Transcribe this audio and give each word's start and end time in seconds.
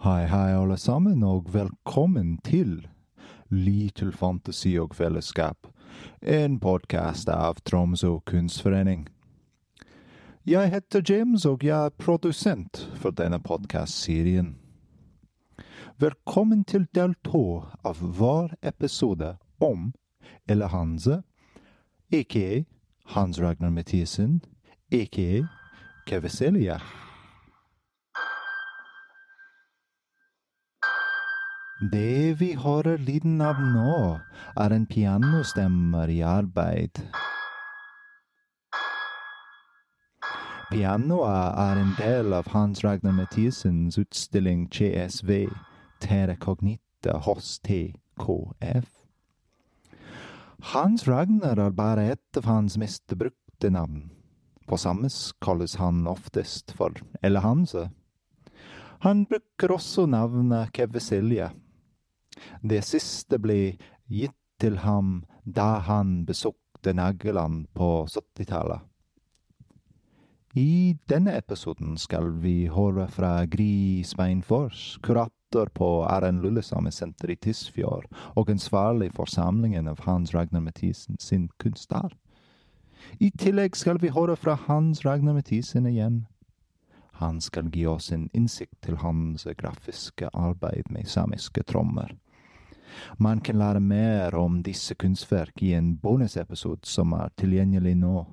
Hei, 0.00 0.24
hei, 0.24 0.54
alle 0.56 0.78
sammen, 0.80 1.20
og 1.22 1.50
velkommen 1.52 2.38
til 2.40 2.86
Little 3.52 4.14
Fantasi 4.16 4.78
og 4.80 4.94
Fellesskap, 4.96 5.66
en 6.24 6.54
podkast 6.56 7.28
av 7.28 7.58
Tromsø 7.68 8.14
kunstforening. 8.24 9.02
Jeg 10.48 10.70
heter 10.72 11.04
James, 11.04 11.44
og 11.44 11.66
jeg 11.68 11.76
er 11.76 11.92
produsent 12.00 12.80
for 12.96 13.12
denne 13.12 13.42
podkastserien. 13.44 14.54
Velkommen 16.00 16.64
til 16.64 16.88
del 16.96 17.12
to 17.28 17.44
av 17.84 18.00
hver 18.00 18.56
episode 18.72 19.34
om 19.60 19.90
Elehanse, 20.48 21.20
aka 22.08 22.64
Hans 23.12 23.36
Ragnar 23.44 23.76
Mathisen, 23.76 24.40
aka 24.88 25.44
Keveselia. 26.08 26.80
Det 31.80 32.36
vi 32.36 32.50
hører 32.60 32.98
lyden 33.00 33.38
av 33.40 33.56
nå, 33.56 34.20
er 34.60 34.72
en 34.76 34.82
pianostemmer 34.84 36.10
i 36.12 36.18
arbeid. 36.20 36.98
Pianoet 40.68 41.56
er 41.62 41.80
en 41.80 41.94
del 41.96 42.36
av 42.36 42.50
Hans 42.52 42.84
Ragnar 42.84 43.14
Mathiesens 43.16 43.96
utstilling 43.96 44.66
CSV 44.68 45.48
Terecognita, 46.04 47.16
hos 47.24 47.56
TKF. 47.64 48.92
Hans 50.74 51.08
Ragnar 51.08 51.64
er 51.64 51.72
bare 51.80 52.04
et 52.12 52.42
av 52.42 52.44
hans 52.44 52.76
mest 52.76 53.16
brukte 53.16 53.72
navn. 53.72 54.10
På 54.68 54.76
samme 54.76 55.08
kalles 55.40 55.78
han 55.80 56.04
oftest 56.06 56.76
for 56.76 56.92
Elehanse. 57.24 57.88
Han 59.00 59.24
bruker 59.24 59.78
også 59.80 60.04
navnet 60.12 60.76
Kevesilje. 60.76 61.48
Det 62.62 62.82
siste 62.84 63.38
ble 63.38 63.76
gitt 64.10 64.36
til 64.60 64.80
ham 64.84 65.24
da 65.44 65.80
han 65.86 66.24
besøkte 66.28 66.94
Nageland 66.94 67.66
på 67.74 68.06
70-tallet. 68.06 68.80
I 70.54 70.96
denne 71.08 71.36
episoden 71.38 71.94
skal 71.98 72.32
vi 72.42 72.66
høre 72.66 73.06
fra 73.08 73.44
Gry 73.46 74.02
Sveinfors, 74.02 74.98
kurator 75.02 75.70
på 75.74 75.90
RN 76.10 76.40
Lillesamme 76.42 76.90
senter 76.90 77.30
i 77.30 77.36
Tysfjord, 77.36 78.08
og 78.34 78.50
ansvarlig 78.50 79.12
for 79.14 79.30
samlingen 79.30 79.86
av 79.86 80.02
Hans 80.08 80.34
Ragnar 80.34 80.64
Mathisen 80.64 81.20
sin 81.22 81.48
kunstarv. 81.62 82.16
I 83.20 83.30
tillegg 83.30 83.78
skal 83.78 84.02
vi 84.02 84.10
høre 84.10 84.34
fra 84.36 84.56
Hans 84.66 85.04
Ragnar 85.06 85.38
Mathisen 85.38 85.86
igjen. 85.86 86.24
Han 87.22 87.40
skal 87.40 87.70
gi 87.70 87.86
oss 87.86 88.10
en 88.12 88.26
innsikt 88.34 88.82
til 88.82 88.96
hans 89.04 89.46
grafiske 89.58 90.28
arbeid 90.34 90.90
med 90.90 91.06
samiske 91.06 91.62
trommer. 91.62 92.10
Man 93.18 93.40
kan 93.40 93.58
lære 93.58 93.80
mer 93.80 94.34
om 94.34 94.62
disse 94.62 94.94
kunstverk 94.94 95.62
i 95.62 95.72
en 95.74 95.96
bonusepisode 95.96 96.86
som 96.88 97.12
er 97.12 97.32
tilgjengelig 97.36 97.96
nå. 97.96 98.26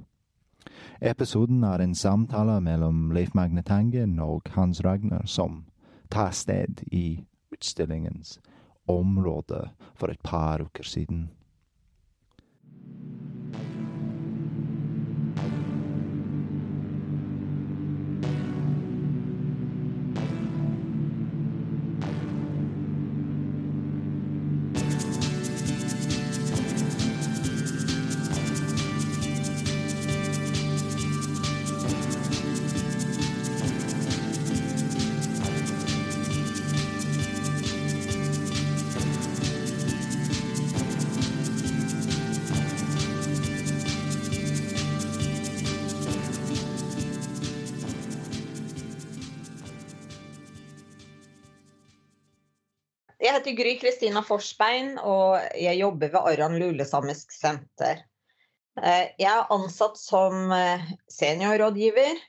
Episoden 1.01 1.63
er 1.63 1.81
en 1.81 1.95
samtale 1.95 2.59
mellom 2.61 3.11
Leif 3.13 3.33
Magne 3.35 3.63
Tangen 3.63 4.19
og 4.19 4.49
Hans 4.55 4.81
Ragnar 4.85 5.25
som 5.25 5.65
tar 6.09 6.31
sted 6.31 6.83
i 6.91 7.23
utstillingens 7.53 8.39
område 8.87 9.69
for 9.95 10.11
et 10.11 10.21
par 10.23 10.61
uker 10.61 10.83
siden. 10.83 11.29
Jeg 53.27 53.35
heter 53.41 53.55
Gry 53.59 53.73
Kristina 53.75 54.21
Forsbein, 54.23 54.93
og 55.03 55.41
jeg 55.59 55.81
jobber 55.81 56.13
ved 56.13 56.29
Arran 56.29 56.53
Lulesamisk 56.61 57.33
senter. 57.35 58.05
Eh, 58.79 59.09
Jeg 59.19 59.27
er 59.27 59.51
ansatt 59.51 59.99
som 59.99 60.53
eh, 60.55 60.85
seniorrådgiver 61.11 62.21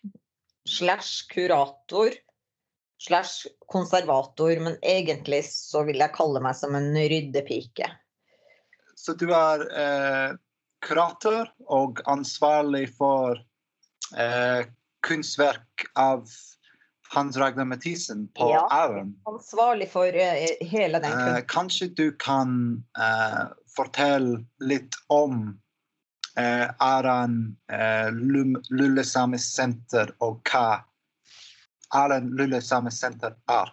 slash 0.67 1.29
kurator 1.31 2.17
slash 2.99 3.47
konservator, 3.71 4.59
men 4.59 4.75
egentlig 4.83 5.45
så 5.53 5.85
vil 5.87 6.03
jeg 6.03 6.17
kalle 6.19 6.43
meg 6.43 6.59
som 6.59 6.75
en 6.75 6.91
ryddepike. 6.91 7.93
Så 8.99 9.15
du 9.15 9.29
er 9.31 9.63
eh, 9.71 10.35
kurator 10.83 11.47
og 11.71 12.03
ansvarlig 12.11 12.89
for 12.99 13.39
eh, 14.19 14.67
kunstverk 15.07 15.87
av 15.95 16.27
Hans 17.15 17.37
Ragnar 17.37 17.65
Mathisen 17.65 18.29
på 18.37 18.51
Ja. 18.51 18.69
Æren. 18.73 19.15
Ansvarlig 19.25 19.89
for 19.91 20.07
eh, 20.07 20.49
hele 20.61 20.99
den 21.01 21.13
Eh, 21.13 21.19
kunsten. 21.25 21.47
kanskje 21.49 21.89
du 21.97 22.13
kan 22.21 22.85
eh, 22.99 23.45
fortelle 23.77 24.45
litt 24.61 24.95
om 25.09 25.59
eh, 26.37 26.69
Æren 26.81 27.57
Lulesamisk 28.71 29.55
senter 29.57 30.13
og 30.21 30.43
hva 30.53 30.83
Æren 31.95 32.29
Lulesamisk 32.37 32.99
senter 33.01 33.35
er. 33.49 33.73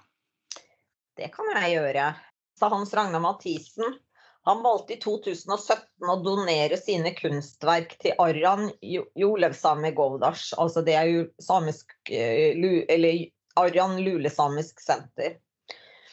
Det 1.17 1.31
kan 1.35 1.45
jeg 1.55 1.75
gjøre. 1.77 2.13
Så 2.59 2.69
Hans 2.71 2.93
Ragnar 2.95 3.19
Mathisen 3.19 3.97
han 4.45 4.61
valgte 4.61 4.93
i 4.93 4.99
2017 5.01 6.05
å 6.11 6.15
donere 6.21 6.77
sine 6.77 7.15
kunstverk 7.17 7.95
til 8.01 8.13
Arran 8.21 8.67
Jo- 8.85 9.07
Jolevsame 9.17 9.89
Govdars. 9.97 10.51
Altså 10.61 10.81
det 10.85 10.93
er 10.99 11.05
jo 11.09 11.23
samisk 11.41 11.95
eh, 12.13 12.53
Eller 12.53 13.25
Arran 13.57 13.97
Lulesamisk 14.05 14.81
senter. 14.83 15.39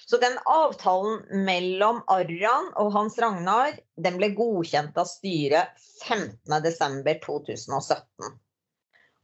Så 0.07 0.17
den 0.23 0.39
avtalen 0.49 1.45
mellom 1.45 2.01
Arran 2.13 2.71
og 2.81 2.93
Hans 2.97 3.19
Ragnar 3.21 3.77
den 4.01 4.17
ble 4.21 4.29
godkjent 4.37 4.97
av 4.97 5.07
styret 5.11 5.69
15.12.2017. 6.09 8.33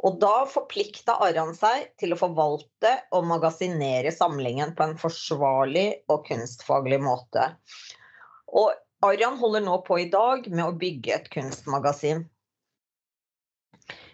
Og 0.04 0.20
da 0.22 0.44
forplikta 0.46 1.16
Arran 1.24 1.54
seg 1.56 1.88
til 1.98 2.12
å 2.12 2.20
forvalte 2.20 2.92
og 3.16 3.24
magasinere 3.30 4.12
samlingen 4.14 4.74
på 4.76 4.82
en 4.84 4.98
forsvarlig 5.00 5.88
og 6.12 6.26
kunstfaglig 6.28 7.00
måte. 7.02 7.44
Og 8.52 8.68
Arran 9.04 9.38
holder 9.38 9.62
nå 9.62 9.78
på 9.86 10.00
i 10.02 10.08
dag 10.10 10.48
med 10.50 10.64
å 10.64 10.74
bygge 10.78 11.14
et 11.14 11.30
kunstmagasin. 11.30 12.24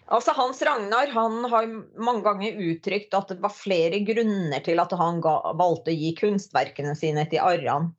Altså 0.05 0.35
Hans 0.37 0.61
Ragnar 0.61 1.09
han 1.09 1.39
har 1.49 1.65
mange 1.97 2.21
ganger 2.27 2.59
uttrykt 2.61 3.15
at 3.17 3.31
det 3.33 3.41
var 3.41 3.53
flere 3.53 4.03
grunner 4.05 4.61
til 4.65 4.81
at 4.81 4.93
han 4.93 5.21
ga, 5.23 5.39
valgte 5.57 5.89
å 5.89 5.97
gi 5.97 6.11
kunstverkene 6.19 6.93
sine 6.97 7.25
til 7.31 7.41
Arran. 7.41 7.89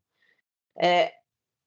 Eh, 0.78 1.10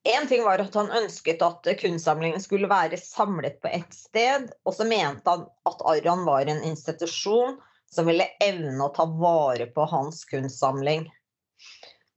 en 0.08 0.28
ting 0.30 0.40
var 0.46 0.62
at 0.64 0.74
han 0.74 0.88
ønsket 1.02 1.42
at 1.44 1.68
kunstsamlingen 1.82 2.40
skulle 2.40 2.70
være 2.70 2.96
samlet 2.96 3.60
på 3.60 3.68
ett 3.68 3.92
sted, 3.92 4.48
og 4.64 4.72
så 4.78 4.86
mente 4.88 5.28
han 5.28 5.44
at 5.68 5.84
Arran 5.92 6.24
var 6.24 6.48
en 6.48 6.64
institusjon 6.64 7.58
som 7.92 8.08
ville 8.08 8.30
evne 8.40 8.86
å 8.86 8.94
ta 8.96 9.04
vare 9.04 9.66
på 9.74 9.84
hans 9.92 10.24
kunstsamling. 10.30 11.04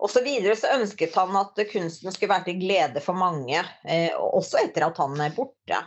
Og 0.03 0.11
så 0.11 0.23
videre 0.23 0.55
så 0.59 0.73
ønsket 0.75 1.15
han 1.15 1.35
at 1.39 1.59
kunsten 1.71 2.11
skulle 2.11 2.33
være 2.33 2.49
til 2.49 2.59
glede 2.59 3.03
for 3.03 3.15
mange, 3.15 3.61
eh, 3.87 4.11
også 4.11 4.59
etter 4.65 4.89
at 4.89 4.99
han 4.99 5.15
er 5.23 5.35
borte. 5.35 5.79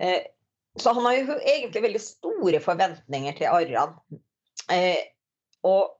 Eh, 0.00 0.22
så 0.80 0.94
han 0.96 1.04
har 1.08 1.18
jo 1.18 1.36
egentlig 1.40 1.82
veldig 1.84 2.00
store 2.00 2.60
forventninger 2.64 3.36
til 3.36 3.52
Arran. 3.52 3.92
Eh, 4.72 5.02
og 5.68 5.92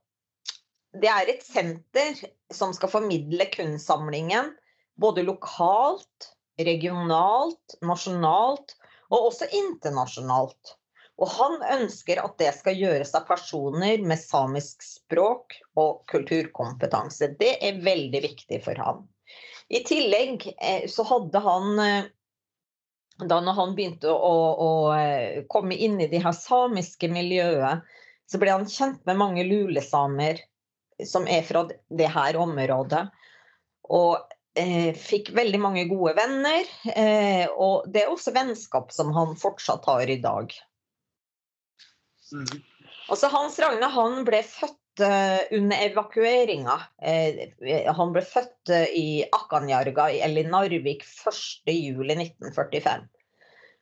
det 0.97 1.11
er 1.13 1.29
et 1.29 1.45
senter 1.45 2.17
som 2.53 2.73
skal 2.77 2.93
formidle 2.93 3.49
kunstsamlingen 3.53 4.55
både 5.01 5.25
lokalt, 5.27 6.31
regionalt, 6.57 7.77
nasjonalt 7.85 8.77
og 9.13 9.29
også 9.29 9.49
internasjonalt. 9.53 10.77
Og 11.17 11.31
han 11.33 11.63
ønsker 11.79 12.21
at 12.21 12.35
det 12.41 12.51
skal 12.59 12.77
gjøres 12.77 13.15
av 13.17 13.25
personer 13.29 14.03
med 14.05 14.21
samisk 14.21 14.85
språk 14.85 15.57
og 15.81 16.03
kulturkompetanse. 16.13 17.31
Det 17.41 17.55
er 17.65 17.81
veldig 17.85 18.21
viktig 18.27 18.61
for 18.65 18.83
han. 18.83 19.07
I 19.73 19.81
tillegg 19.87 20.45
eh, 20.61 20.85
så 20.93 21.07
hadde 21.09 21.41
han 21.43 21.81
eh, 21.83 22.11
da 23.25 23.41
når 23.41 23.57
han 23.57 23.75
begynte 23.77 24.13
å, 24.13 24.35
å 24.61 24.71
eh, 24.93 25.45
komme 25.49 25.77
inn 25.81 25.97
i 26.05 26.09
det 26.11 26.21
her 26.25 26.37
samiske 26.37 27.09
miljøet, 27.09 27.87
så 28.29 28.41
ble 28.43 28.53
han 28.53 28.69
kjent 28.69 29.01
med 29.09 29.21
mange 29.21 29.45
lulesamer 29.47 30.43
som 31.07 31.27
er 31.31 31.45
fra 31.47 31.65
det 31.71 32.11
her 32.13 32.37
området. 32.41 33.07
Og 33.97 34.19
eh, 34.59 34.93
fikk 34.97 35.31
veldig 35.37 35.61
mange 35.63 35.87
gode 35.89 36.17
venner. 36.19 36.69
Eh, 36.93 37.47
og 37.53 37.87
det 37.93 38.05
er 38.05 38.13
også 38.13 38.35
vennskap 38.37 38.93
som 38.93 39.15
han 39.17 39.37
fortsatt 39.41 39.87
har 39.89 40.11
i 40.11 40.19
dag. 40.21 40.53
Mm. 42.33 42.63
Altså 43.13 43.29
Hans 43.31 43.59
Ragne 43.63 43.89
han 43.93 44.25
ble 44.27 44.41
født 44.47 45.03
eh, 45.05 45.41
under 45.57 45.83
evakueringa. 45.87 46.77
Eh, 47.03 47.33
han 47.99 48.15
ble 48.15 48.23
født 48.27 48.73
eh, 48.75 48.89
i 48.99 49.09
Akkanjarga 49.27 50.11
eller 50.27 50.51
Narvik 50.51 51.05
1.7.1945. 51.07 53.07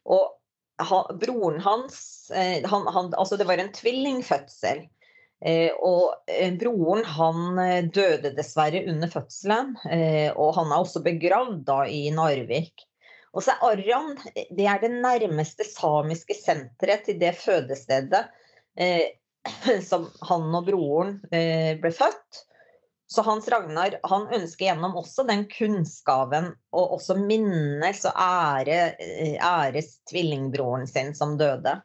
Og 0.05 0.25
han, 0.85 1.19
broren 1.23 1.61
hans 1.63 1.97
han, 2.35 2.87
han, 2.91 3.13
altså 3.15 3.37
Det 3.39 3.47
var 3.47 3.61
en 3.63 3.71
tvillingfødsel. 3.73 4.81
Og 5.85 6.31
broren 6.59 7.05
han 7.05 7.61
døde 7.95 8.33
dessverre 8.35 8.81
under 8.91 9.09
fødselen, 9.13 9.77
og 10.41 10.51
han 10.57 10.73
er 10.73 10.81
også 10.81 11.03
begravd 11.05 11.61
da 11.69 11.85
i 11.87 12.09
Narvik. 12.17 12.87
Og 13.35 13.43
så 13.43 13.57
er 13.57 13.67
Arran 13.67 14.15
det 14.55 14.67
er 14.71 14.81
det 14.83 14.93
nærmeste 14.95 15.67
samiske 15.67 16.37
senteret 16.39 17.07
til 17.09 17.19
det 17.21 17.35
fødestedet 17.39 18.25
eh, 18.79 19.19
som 19.91 20.07
han 20.29 20.55
og 20.55 20.69
broren 20.69 21.17
eh, 21.35 21.75
ble 21.81 21.91
født. 21.95 22.45
Så 23.11 23.23
Hans 23.27 23.47
Ragnar 23.53 23.99
han 24.09 24.31
ønsker 24.33 24.71
gjennom 24.71 24.97
også 24.99 25.27
den 25.29 25.45
kunnskapen 25.51 26.49
og 26.75 26.95
også 26.97 27.19
minnes 27.21 28.01
og 28.09 28.17
ære, 28.17 28.95
æres 29.37 29.99
tvillingbroren 30.09 30.89
sin 30.91 31.13
som 31.15 31.37
døde. 31.39 31.77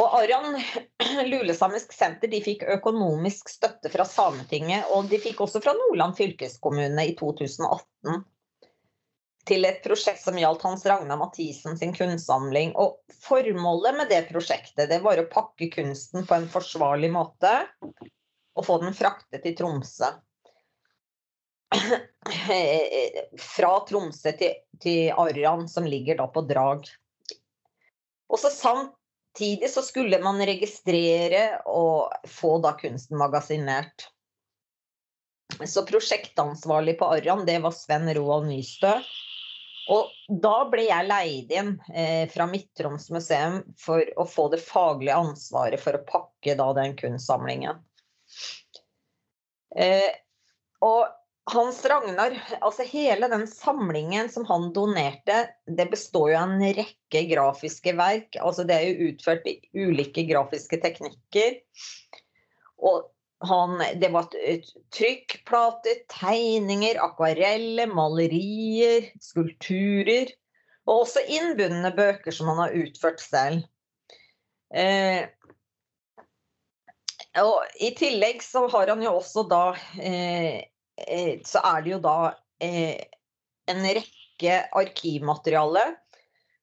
Og 0.00 0.18
Aran 0.20 0.58
lulesamisk 1.32 1.94
senter 1.96 2.30
de 2.32 2.42
fikk 2.44 2.66
økonomisk 2.76 3.50
støtte 3.52 3.90
fra 3.92 4.06
Sametinget, 4.08 4.90
og 4.92 5.08
de 5.10 5.20
fikk 5.22 5.42
også 5.44 5.62
fra 5.64 5.74
Nordland 5.78 6.16
fylkeskommune 6.18 7.08
i 7.08 7.16
2018 7.18 8.22
til 9.48 9.66
et 9.66 9.82
prosjekt 9.84 10.22
som 10.22 10.38
gjaldt 10.38 10.62
Hans 10.62 10.84
Ragnar 10.86 11.18
Mathisen 11.18 11.78
sin 11.78 11.94
kunstsamling. 11.96 12.74
Og 12.78 13.00
formålet 13.24 13.96
med 13.98 14.10
det 14.12 14.22
prosjektet 14.30 14.90
det 14.90 15.00
var 15.04 15.18
å 15.18 15.28
pakke 15.30 15.70
kunsten 15.72 16.26
på 16.28 16.38
en 16.38 16.48
forsvarlig 16.50 17.10
måte 17.14 17.54
og 18.52 18.66
få 18.66 18.78
den 18.82 18.94
fraktet 18.94 19.42
til 19.44 19.56
Tromsø. 19.58 20.12
Fra 23.56 23.72
Tromsø 23.88 24.34
til, 24.38 24.58
til 24.82 25.12
Arran, 25.16 25.68
som 25.68 25.88
ligger 25.88 26.20
da 26.20 26.28
på 26.30 26.44
Drag. 26.46 26.86
Og 28.32 28.40
så 28.40 28.52
Samtidig 29.32 29.70
så 29.72 29.80
skulle 29.80 30.18
man 30.20 30.42
registrere 30.44 31.62
og 31.64 32.12
få 32.28 32.58
da 32.60 32.74
kunsten 32.76 33.16
magasinert. 33.16 34.10
Så 35.64 35.86
prosjektansvarlig 35.88 36.98
på 37.00 37.08
Arran, 37.14 37.46
det 37.48 37.58
var 37.64 37.72
Sven 37.72 38.10
Roald 38.12 38.50
Nystø. 38.50 38.98
Og 39.90 40.10
da 40.42 40.56
ble 40.70 40.84
jeg 40.86 41.08
leid 41.08 41.52
inn 41.54 41.72
eh, 41.90 42.28
fra 42.30 42.46
Midt-Troms 42.46 43.08
museum 43.14 43.62
for 43.80 44.06
å 44.20 44.26
få 44.28 44.46
det 44.52 44.60
faglige 44.62 45.16
ansvaret 45.18 45.82
for 45.82 45.98
å 45.98 46.04
pakke 46.06 46.54
da 46.58 46.68
den 46.78 46.94
kunstsamlingen. 46.98 47.80
Eh, 49.74 50.12
og 50.86 51.10
hans 51.50 51.80
Ragnar, 51.84 52.36
altså 52.60 52.86
hele 52.86 53.26
den 53.32 53.48
samlingen 53.50 54.30
som 54.30 54.46
han 54.46 54.70
donerte, 54.74 55.48
det 55.66 55.88
består 55.90 56.30
jo 56.30 56.38
av 56.38 56.54
en 56.54 56.76
rekke 56.78 57.24
grafiske 57.32 57.96
verk. 57.98 58.38
Altså 58.38 58.66
det 58.68 58.78
er 58.78 58.86
jo 58.90 59.10
utført 59.10 59.48
i 59.50 59.58
ulike 59.74 60.22
grafiske 60.28 60.78
teknikker. 60.84 61.58
Og 62.82 63.10
han, 63.48 63.82
det 64.00 64.10
var 64.14 64.28
trykkplater, 64.94 66.02
tegninger, 66.12 67.00
akvareller, 67.02 67.90
malerier, 67.90 69.10
skulpturer. 69.20 70.32
Og 70.86 71.04
også 71.04 71.22
innbundne 71.30 71.92
bøker 71.94 72.34
som 72.34 72.50
han 72.52 72.64
har 72.64 72.76
utført 72.78 73.22
selv. 73.22 73.62
Eh, 74.74 75.28
og 77.42 77.78
I 77.80 77.92
tillegg 77.96 78.42
så 78.44 78.66
har 78.72 78.90
han 78.90 79.02
jo 79.04 79.14
også 79.20 79.46
da 79.48 79.64
eh, 80.00 80.62
Eh, 80.96 81.40
så 81.44 81.62
er 81.64 81.82
det 81.82 81.94
jo 81.94 82.00
da 82.02 82.16
eh, 82.62 83.00
en 83.70 83.82
rekke 83.86 84.58
arkivmateriale 84.76 85.84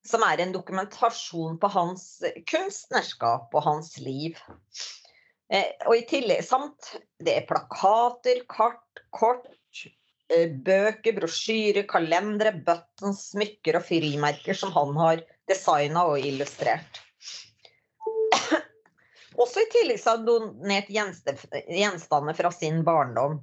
som 0.06 0.24
er 0.26 0.42
en 0.42 0.54
dokumentasjon 0.56 1.58
på 1.60 1.70
hans 1.74 2.06
kunstnerskap 2.50 3.54
og 3.54 3.66
hans 3.66 3.98
liv. 4.02 4.38
Eh, 5.50 5.72
og 5.88 5.96
i 5.98 6.06
tillegg 6.10 6.44
samt 6.46 6.92
det 7.26 7.36
er 7.40 7.48
plakater, 7.50 8.44
kart, 8.52 9.04
kort, 9.16 9.48
bøker, 10.30 11.16
brosjyrer, 11.18 11.88
kalendere, 11.90 12.54
buttons, 12.66 13.32
smykker 13.32 13.80
og 13.80 13.86
frimerker 13.88 14.58
som 14.58 14.70
han 14.76 14.94
har 15.00 15.24
designa 15.50 16.06
og 16.12 16.22
illustrert. 16.22 17.02
Også 19.42 19.64
i 19.64 19.72
tillegg 19.74 20.04
har 20.06 20.20
han 20.20 20.28
donert 20.28 20.92
gjenstander 20.94 22.38
fra 22.38 22.54
sin 22.54 22.84
barndom 22.86 23.40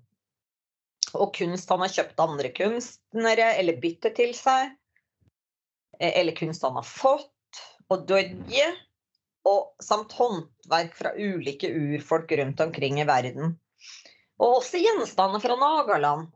og 1.15 1.33
kunst 1.37 1.71
han 1.71 1.83
har 1.85 1.93
kjøpt 1.93 2.23
andre 2.23 2.51
kunstnere 2.55 3.53
eller 3.61 3.81
byttet 3.83 4.17
til 4.19 4.35
seg. 4.37 4.75
Eh, 6.01 6.13
eller 6.21 6.37
kunst 6.37 6.65
han 6.67 6.79
har 6.79 6.87
fått. 6.87 7.33
Og 7.93 8.03
dodje. 8.09 8.67
Og 9.47 9.85
samt 9.85 10.15
håndverk 10.19 10.97
fra 10.99 11.13
ulike 11.15 11.71
urfolk 11.71 12.33
rundt 12.41 12.61
omkring 12.65 13.01
i 13.01 13.07
verden. 13.07 13.55
Og 14.43 14.59
også 14.61 14.81
gjenstander 14.83 15.41
fra 15.41 15.57
Nagaland. 15.61 16.27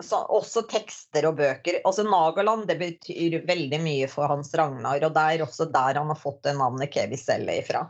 Så 0.00 0.22
også 0.32 0.62
tekster 0.70 1.26
og 1.28 1.36
bøker. 1.36 1.80
Også 1.84 2.06
Nagaland 2.06 2.68
det 2.70 2.78
betyr 2.80 3.42
veldig 3.48 3.80
mye 3.82 4.06
for 4.08 4.30
Hans 4.30 4.54
Ragnar, 4.56 5.02
og 5.04 5.16
det 5.16 5.24
er 5.34 5.44
også 5.44 5.66
der 5.68 6.00
han 6.00 6.08
har 6.08 6.20
fått 6.20 6.40
det 6.46 6.54
navnet 6.56 6.92
Keviselle 6.94 7.58
ifra. 7.60 7.82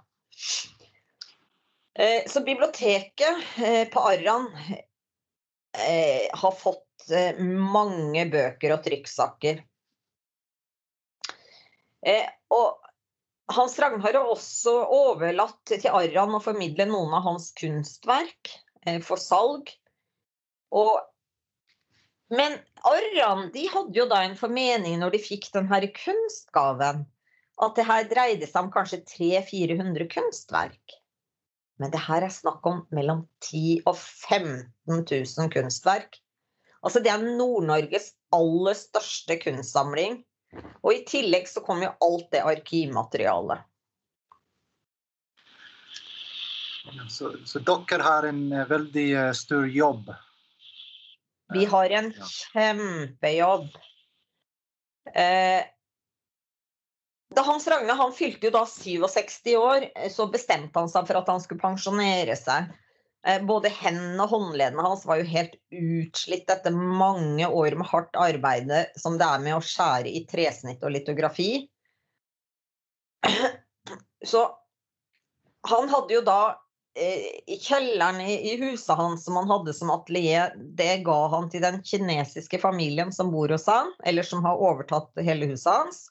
Eh, 1.98 2.26
så 2.26 2.43
biblioteket 2.43 3.44
eh, 3.62 3.84
på 3.93 4.00
Arran 4.00 4.48
eh, 5.78 6.26
har 6.32 6.52
fått 6.58 6.86
mange 7.46 8.26
bøker 8.31 8.75
og 8.75 8.84
trykksaker. 8.84 9.62
Og 12.54 12.89
Hans 13.50 13.79
Ragnar 13.82 14.14
har 14.14 14.31
også 14.31 14.73
overlatt 14.94 15.73
til 15.73 15.91
Arran 15.91 16.37
å 16.37 16.43
formidle 16.43 16.87
noen 16.91 17.14
av 17.19 17.25
hans 17.26 17.50
kunstverk 17.58 18.52
eh, 18.87 19.00
for 19.02 19.20
salg. 19.20 19.72
Og, 20.70 20.93
men 22.31 22.58
Arran 22.86 23.48
de 23.55 23.67
hadde 23.72 23.98
jo 23.98 24.06
da 24.10 24.22
en 24.24 24.39
formening 24.39 25.01
når 25.01 25.17
de 25.17 25.22
fikk 25.24 25.51
denne 25.56 25.82
kunstgaven, 25.96 27.05
at 27.60 27.77
det 27.77 27.89
her 27.89 28.08
dreide 28.08 28.48
seg 28.48 28.63
om 28.65 28.72
kanskje 28.72 29.03
300-400 29.10 30.08
kunstverk. 30.15 30.96
Men 31.81 31.93
det 31.93 32.01
her 32.06 32.24
er 32.24 32.32
snakk 32.32 32.65
om 32.69 32.82
mellom 32.94 33.24
10 33.43 33.82
og 33.89 33.96
15 33.96 34.55
000 35.01 35.53
kunstverk. 35.53 36.20
Altså 36.84 37.03
det 37.05 37.13
er 37.13 37.24
Nord-Norges 37.24 38.13
aller 38.36 38.77
største 38.77 39.36
kunstsamling. 39.41 40.20
Og 40.82 40.92
i 40.94 41.02
tillegg 41.06 41.48
så 41.48 41.62
kom 41.64 41.82
jo 41.84 41.92
alt 42.02 42.30
det 42.32 42.42
arkivmaterialet. 42.42 43.66
Så, 47.08 47.34
så, 47.46 47.60
dere 47.60 48.02
har 48.02 48.26
en 48.26 48.40
eh, 48.52 48.66
veldig 48.66 49.06
eh, 49.12 49.32
stor 49.36 49.66
jobb? 49.69 50.10
Vi 51.54 51.64
har 51.69 51.90
en 51.98 52.08
kjempejobb. 52.14 53.69
Eh, 55.14 55.62
da 57.34 57.42
Hans 57.46 57.69
Ragne 57.70 57.94
han 57.94 58.14
fylte 58.14 58.48
jo 58.48 58.54
da 58.54 58.64
67 58.66 59.54
år, 59.58 59.86
så 60.10 60.26
bestemte 60.32 60.82
han 60.82 60.90
seg 60.90 61.06
for 61.06 61.20
at 61.20 61.30
han 61.30 61.42
skulle 61.42 61.62
pensjonere 61.62 62.34
seg. 62.38 62.72
Eh, 63.27 63.43
både 63.44 63.69
hendene 63.69 64.24
og 64.24 64.32
håndleddene 64.32 64.84
hans 64.86 65.05
var 65.08 65.20
jo 65.20 65.29
helt 65.29 65.58
utslitt 65.77 66.48
etter 66.53 66.72
mange 66.72 67.44
år 67.48 67.77
med 67.77 67.89
hardt 67.91 68.17
arbeid 68.17 68.72
som 69.00 69.19
det 69.20 69.29
er 69.29 69.43
med 69.44 69.58
å 69.58 69.65
skjære 69.65 70.08
i 70.08 70.24
tresnitt 70.31 70.84
og 70.86 70.94
litografi. 70.94 71.50
Så 74.24 74.46
han 75.69 75.91
hadde 75.93 76.17
jo 76.17 76.22
da 76.24 76.39
eh, 76.96 77.29
i 77.44 77.58
kjelleren 77.60 78.22
i 78.24 78.55
huset 78.62 78.96
hans 78.96 79.27
som 79.27 79.36
han 79.36 79.50
hadde 79.50 79.74
som 79.77 79.93
atelier, 79.93 80.56
det 80.56 81.03
ga 81.05 81.19
han 81.34 81.50
til 81.53 81.65
den 81.65 81.82
kinesiske 81.84 82.60
familien 82.62 83.12
som 83.12 83.32
bor 83.34 83.53
hos 83.53 83.69
han, 83.69 83.93
eller 84.08 84.24
som 84.24 84.44
har 84.48 84.65
overtatt 84.65 85.12
hele 85.20 85.50
huset 85.53 85.72
hans. 85.74 86.06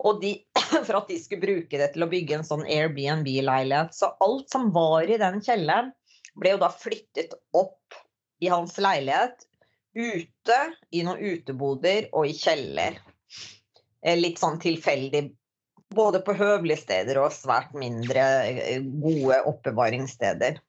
Og 0.00 0.20
de, 0.22 0.34
for 0.86 1.00
at 1.00 1.10
de 1.10 1.18
skulle 1.20 1.44
bruke 1.44 1.80
det 1.80 1.90
til 1.94 2.06
å 2.06 2.10
bygge 2.10 2.38
en 2.38 2.46
sånn 2.46 2.64
Airbnb-leilighet. 2.64 3.92
Så 3.96 4.12
alt 4.24 4.48
som 4.52 4.70
var 4.74 5.10
i 5.10 5.18
den 5.20 5.40
kjelleren, 5.44 5.92
ble 6.40 6.54
jo 6.54 6.62
da 6.62 6.70
flyttet 6.72 7.34
opp 7.56 7.98
i 8.40 8.48
hans 8.52 8.78
leilighet. 8.80 9.46
Ute, 9.90 10.58
i 10.94 11.02
noen 11.02 11.18
uteboder 11.18 12.08
og 12.14 12.30
i 12.30 12.34
kjeller. 12.36 13.00
Eh, 14.00 14.16
litt 14.16 14.40
sånn 14.40 14.60
tilfeldig 14.62 15.30
Både 15.90 16.20
på 16.22 16.36
høvelige 16.38 16.84
steder 16.84 17.18
og 17.18 17.32
svært 17.34 17.72
mindre 17.74 18.22
eh, 18.46 18.84
gode 19.02 19.40
oppbevaringssteder. 19.50 20.60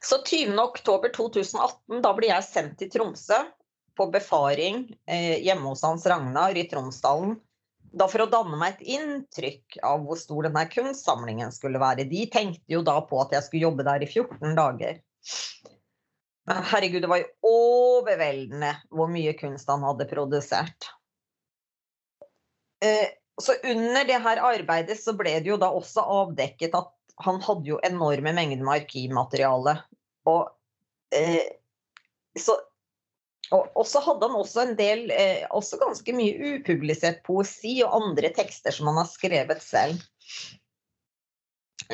Så 0.00 0.22
20.10.2018, 0.24 2.00
da 2.00 2.14
blir 2.16 2.30
jeg 2.30 2.46
sendt 2.46 2.78
til 2.80 2.88
Tromsø 2.94 3.42
på 3.96 4.06
befaring 4.12 4.84
eh, 5.08 5.42
hjemme 5.44 5.72
hos 5.72 5.84
Hans 5.86 6.06
Ragnar 6.06 6.56
i 6.56 6.66
Tromsdalen. 6.70 7.36
Da 7.96 8.08
for 8.12 8.26
å 8.26 8.28
danne 8.30 8.58
meg 8.60 8.76
et 8.76 8.96
inntrykk 8.98 9.78
av 9.86 10.02
hvor 10.04 10.18
stor 10.20 10.48
denne 10.48 10.66
kunstsamlingen 10.68 11.52
skulle 11.54 11.80
være. 11.80 12.04
De 12.10 12.26
tenkte 12.32 12.76
jo 12.76 12.82
da 12.84 12.98
på 13.08 13.20
at 13.22 13.32
jeg 13.36 13.46
skulle 13.46 13.68
jobbe 13.70 13.86
der 13.86 14.04
i 14.04 14.10
14 14.10 14.56
dager. 14.58 15.00
Men 16.46 16.66
herregud, 16.70 17.02
det 17.02 17.10
var 17.10 17.22
jo 17.22 17.54
overveldende 17.54 18.74
hvor 18.94 19.08
mye 19.10 19.32
kunst 19.38 19.70
han 19.72 19.86
hadde 19.86 20.06
produsert. 20.10 20.90
Eh, 22.84 23.08
så 23.42 23.56
under 23.64 24.04
det 24.04 24.20
her 24.24 24.42
arbeidet 24.44 24.98
så 25.00 25.16
ble 25.16 25.38
det 25.40 25.50
jo 25.50 25.58
da 25.60 25.72
også 25.74 26.04
avdekket 26.20 26.76
at 26.76 26.92
han 27.24 27.40
hadde 27.44 27.70
jo 27.70 27.80
enorme 27.84 28.32
mengder 28.36 28.64
med 28.64 28.82
arkivmateriale. 28.82 29.76
Og, 30.28 30.48
eh, 31.14 31.56
så, 32.38 32.56
og, 33.54 33.82
så 33.86 34.00
hadde 34.02 34.26
han 34.26 34.38
også 34.38 34.62
en 34.62 34.76
del, 34.78 35.06
eh, 35.14 35.44
også 35.54 35.78
ganske 35.78 36.14
mye 36.16 36.56
upublisert 36.56 37.22
poesi 37.26 37.78
og 37.84 37.94
andre 38.00 38.32
tekster 38.34 38.74
som 38.74 38.90
han 38.90 38.98
har 38.98 39.10
skrevet 39.10 39.62
selv. 39.62 40.02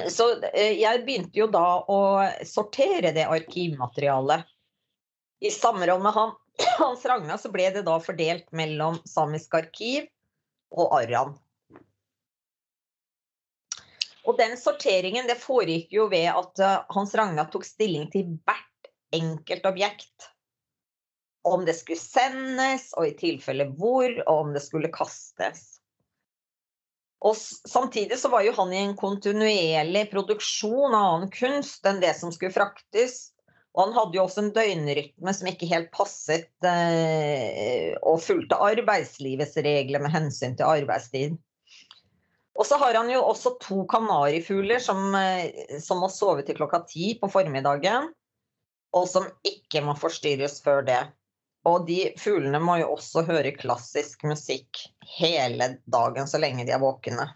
Så 0.08 0.28
eh, 0.52 0.78
jeg 0.80 1.02
begynte 1.04 1.36
jo 1.36 1.50
da 1.52 1.82
å 1.84 2.00
sortere 2.48 3.12
det 3.12 3.28
arkivmaterialet. 3.28 4.48
I 5.42 5.50
samråd 5.52 6.02
med 6.04 6.16
han, 6.16 6.34
Hans 6.80 7.04
Ragna 7.04 7.36
så 7.38 7.52
ble 7.52 7.68
det 7.74 7.84
da 7.88 7.98
fordelt 8.00 8.48
mellom 8.56 9.00
Samisk 9.08 9.58
arkiv 9.58 10.08
og 10.72 10.94
Arran. 11.02 11.36
Og 14.22 14.38
den 14.38 14.54
sorteringen 14.56 15.26
det 15.26 15.40
foregikk 15.42 15.92
jo 15.96 16.06
ved 16.12 16.28
at 16.30 16.60
uh, 16.62 16.84
Hans 16.94 17.12
Ragna 17.18 17.44
tok 17.50 17.66
stilling 17.66 18.06
til 18.12 18.36
hvert 18.46 18.92
enkelt 19.12 19.66
objekt. 19.66 20.31
Om 21.48 21.64
det 21.66 21.74
skulle 21.74 21.98
sendes, 21.98 22.92
og 22.94 23.08
i 23.08 23.16
tilfelle 23.18 23.66
hvor, 23.78 24.10
og 24.26 24.46
om 24.46 24.52
det 24.54 24.62
skulle 24.62 24.92
kastes. 24.94 25.82
Og 27.22 27.36
samtidig 27.38 28.18
så 28.18 28.30
var 28.32 28.42
jo 28.42 28.54
han 28.56 28.72
i 28.74 28.80
en 28.82 28.96
kontinuerlig 28.98 30.08
produksjon 30.10 30.94
av 30.94 31.04
annen 31.12 31.30
kunst 31.34 31.86
enn 31.86 32.00
det 32.02 32.16
som 32.18 32.34
skulle 32.34 32.54
fraktes. 32.54 33.30
Og 33.72 33.86
han 33.86 33.94
hadde 33.96 34.18
jo 34.18 34.24
også 34.26 34.42
en 34.42 34.50
døgnrytme 34.52 35.32
som 35.32 35.48
ikke 35.48 35.68
helt 35.70 35.92
passet 35.94 36.66
eh, 36.66 37.94
og 38.02 38.20
fulgte 38.20 38.58
arbeidslivets 38.60 39.54
regler 39.64 40.02
med 40.02 40.12
hensyn 40.12 40.58
til 40.58 40.68
arbeidstid. 40.68 41.38
Og 42.58 42.68
så 42.68 42.76
har 42.82 42.98
han 42.98 43.08
jo 43.08 43.22
også 43.24 43.54
to 43.62 43.80
kanarifugler 43.88 44.82
som, 44.82 45.14
eh, 45.16 45.78
som 45.80 46.02
må 46.02 46.10
sove 46.12 46.44
til 46.44 46.58
klokka 46.58 46.82
ti 46.90 47.14
på 47.22 47.30
formiddagen. 47.32 48.10
Og 48.92 49.06
som 49.08 49.30
ikke 49.46 49.80
må 49.86 49.94
forstyrres 49.96 50.58
før 50.60 50.84
det. 50.84 51.00
Og 51.68 51.86
de 51.86 51.98
fuglene 52.18 52.58
må 52.62 52.80
jo 52.80 52.90
også 52.96 53.22
høre 53.28 53.54
klassisk 53.54 54.24
musikk 54.26 54.82
hele 55.18 55.76
dagen 55.86 56.26
så 56.30 56.40
lenge 56.42 56.66
de 56.66 56.74
er 56.74 56.82
våkne. 56.82 57.28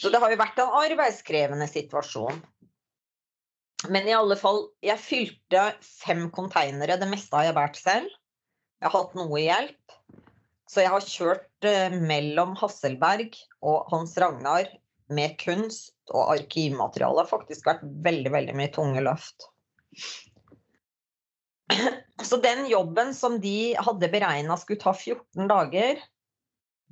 Så 0.00 0.10
det 0.10 0.18
har 0.22 0.32
jo 0.32 0.40
vært 0.40 0.58
en 0.62 0.72
arbeidskrevende 0.80 1.68
situasjon. 1.70 2.40
Men 3.92 4.08
i 4.08 4.14
alle 4.14 4.38
fall, 4.38 4.64
jeg 4.82 4.98
fylte 5.02 5.66
fem 5.84 6.28
konteinere. 6.34 6.96
Det 6.98 7.10
meste 7.10 7.36
har 7.36 7.50
jeg 7.50 7.56
båret 7.58 7.78
selv. 7.78 8.10
Jeg 8.82 8.88
har 8.88 8.96
hatt 8.96 9.16
noe 9.18 9.42
hjelp. 9.42 9.96
Så 10.70 10.82
jeg 10.82 10.92
har 10.94 11.04
kjørt 11.06 11.68
eh, 11.68 11.94
mellom 11.94 12.54
Hasselberg 12.58 13.36
og 13.60 13.90
Hans 13.92 14.16
Ragnar 14.18 14.70
med 15.12 15.36
kunst 15.42 15.92
og 16.10 16.32
arkivmateriale. 16.32 17.20
Det 17.20 17.24
har 17.26 17.30
faktisk 17.30 17.68
vært 17.68 17.84
veldig, 18.06 18.32
veldig 18.32 18.54
mye 18.58 18.72
tunge 18.74 19.04
løft. 19.04 19.50
Så 22.22 22.38
den 22.42 22.66
jobben 22.70 23.14
som 23.14 23.40
de 23.40 23.74
hadde 23.78 24.10
beregna 24.12 24.56
skulle 24.60 24.80
ta 24.80 24.94
14 24.94 25.48
dager, 25.50 26.02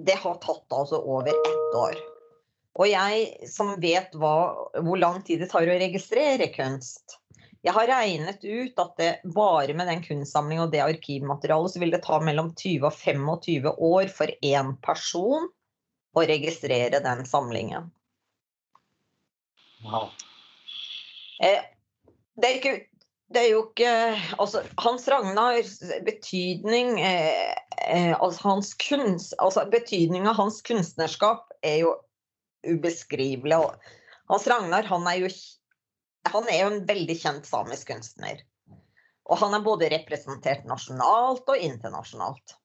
det 0.01 0.17
har 0.23 0.41
tatt 0.43 0.73
altså 0.73 1.01
over 1.01 1.31
ett 1.31 1.77
år. 1.77 1.99
Og 2.81 2.89
jeg 2.89 3.49
som 3.51 3.75
vet 3.83 4.15
hva, 4.17 4.35
hvor 4.81 4.99
lang 4.99 5.21
tid 5.27 5.43
det 5.43 5.51
tar 5.53 5.69
å 5.69 5.81
registrere 5.81 6.49
kunst, 6.55 7.21
jeg 7.61 7.77
har 7.77 7.91
regnet 7.91 8.45
ut 8.45 8.79
at 8.81 8.93
det 8.97 9.09
bare 9.37 9.75
med 9.77 9.91
den 9.91 10.01
kunstsamlingen 10.05 10.65
og 10.65 10.73
det 10.73 10.81
arkivmaterialet, 10.81 11.75
så 11.75 11.83
vil 11.83 11.93
det 11.93 12.03
ta 12.07 12.17
mellom 12.25 12.55
20 12.57 12.87
og 12.89 12.95
25 12.97 13.67
år 13.91 14.13
for 14.17 14.33
én 14.41 14.73
person 14.81 15.51
å 16.17 16.25
registrere 16.27 17.03
den 17.05 17.27
samlingen. 17.29 17.91
Wow. 19.85 20.09
Eh, 21.45 21.61
det 22.41 22.49
er, 22.49 22.57
ikke, 22.57 22.75
det 23.31 23.45
er 23.45 23.49
jo 23.53 23.63
ikke 23.69 23.93
Altså, 24.43 24.63
Hans 24.83 25.07
Ragnars 25.09 25.79
betydning 26.07 26.99
eh, 27.01 27.55
eh 27.87 28.13
altså 28.19 28.49
hans 28.49 28.75
kunst, 28.75 29.35
altså 29.39 29.65
Betydningen 29.71 30.29
av 30.29 30.39
hans 30.41 30.61
kunstnerskap 30.67 31.49
er 31.63 31.83
jo 31.85 31.95
ubeskrivelig. 32.67 33.57
Hans 34.29 34.47
Ragnar 34.51 34.85
han 34.91 35.07
er 35.09 35.23
jo 35.23 35.31
han 36.29 36.49
er 36.53 36.59
jo 36.61 36.73
en 36.75 36.83
veldig 36.87 37.17
kjent 37.17 37.47
samisk 37.49 37.89
kunstner. 37.89 38.43
Og 39.31 39.39
han 39.41 39.55
er 39.57 39.65
både 39.65 39.89
representert 39.93 40.67
nasjonalt 40.69 41.49
og 41.49 41.63
internasjonalt. 41.65 42.57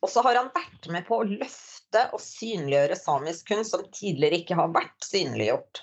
Og 0.00 0.10
så 0.10 0.22
har 0.24 0.38
han 0.38 0.50
vært 0.54 0.88
med 0.94 1.04
på 1.08 1.18
å 1.18 1.26
løfte 1.28 2.04
og 2.14 2.22
synliggjøre 2.22 2.96
samisk 2.96 3.50
kunst 3.50 3.74
som 3.74 3.84
tidligere 3.92 4.40
ikke 4.40 4.58
har 4.58 4.72
vært 4.72 5.04
synliggjort. 5.04 5.82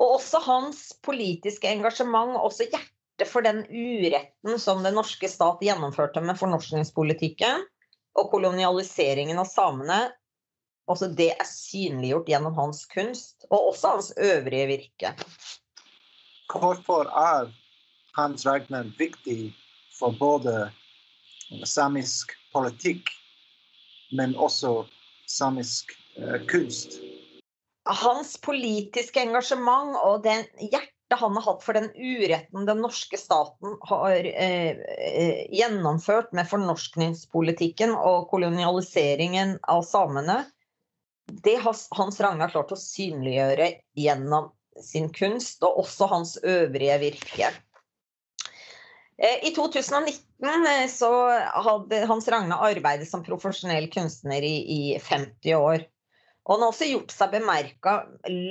Og 0.00 0.16
også 0.16 0.40
hans 0.46 0.86
politiske 1.04 1.68
engasjement 1.68 2.32
og 2.38 2.48
også 2.48 2.66
hjertet 2.70 3.28
for 3.28 3.44
den 3.44 3.62
uretten 3.68 4.56
som 4.62 4.80
den 4.84 4.96
norske 4.96 5.28
stat 5.28 5.60
gjennomførte 5.64 6.22
med 6.24 6.38
fornorskningspolitikken 6.40 7.66
og 8.18 8.30
kolonialiseringen 8.32 9.38
av 9.38 9.48
samene, 9.50 10.00
også 10.90 11.10
det 11.14 11.30
er 11.36 11.46
synliggjort 11.46 12.30
gjennom 12.32 12.56
hans 12.56 12.82
kunst, 12.90 13.44
og 13.50 13.70
også 13.70 13.92
hans 13.94 14.12
øvrige 14.16 14.66
virke. 14.72 15.12
Hvorfor 16.50 17.12
er 17.14 17.52
Hans 18.16 18.46
Ragnar 18.46 18.88
viktig 18.98 19.52
for 19.98 20.16
både 20.18 20.72
samisk 21.64 22.32
politikk, 22.52 23.12
men 24.16 24.34
også 24.34 24.84
samisk 25.30 25.94
uh, 26.18 26.40
kunst? 26.50 26.98
Hans 27.88 28.36
politiske 28.44 29.22
engasjement 29.22 29.96
og 30.04 30.22
den 30.24 30.44
hjertet 30.60 31.18
han 31.20 31.34
har 31.34 31.42
hatt 31.42 31.64
for 31.64 31.74
den 31.74 31.88
uretten 31.96 32.66
den 32.68 32.82
norske 32.84 33.18
staten 33.18 33.74
har 33.88 34.26
eh, 34.30 34.76
eh 34.76 35.40
gjennomført 35.50 36.30
med 36.36 36.46
fornorskningspolitikken 36.50 37.96
og 37.96 38.28
kolonialiseringen 38.30 39.56
av 39.66 39.82
samene, 39.88 40.44
det 41.30 41.56
har 41.64 41.76
Hans 41.96 42.20
Ragnar 42.20 42.50
klart 42.52 42.72
å 42.74 42.78
synliggjøre 42.78 43.72
gjennom 43.98 44.50
sin 44.82 45.10
kunst, 45.12 45.62
og 45.62 45.82
også 45.84 46.08
hans 46.10 46.36
øvrige 46.42 46.98
virke. 47.02 47.50
Eh, 49.20 49.46
I 49.46 49.52
2019 49.56 50.66
eh, 50.66 50.86
så 50.90 51.10
hadde 51.66 52.04
Hans 52.08 52.28
Ragnar 52.28 52.64
arbeidet 52.70 53.08
som 53.10 53.24
profesjonell 53.24 53.90
kunstner 53.92 54.44
i, 54.46 54.56
i 54.94 54.98
50 54.98 55.54
år. 55.58 55.84
Og 56.48 56.54
han 56.54 56.62
har 56.64 56.72
også 56.72 56.88
gjort 56.88 57.12
seg 57.12 57.32
bemerka 57.34 57.94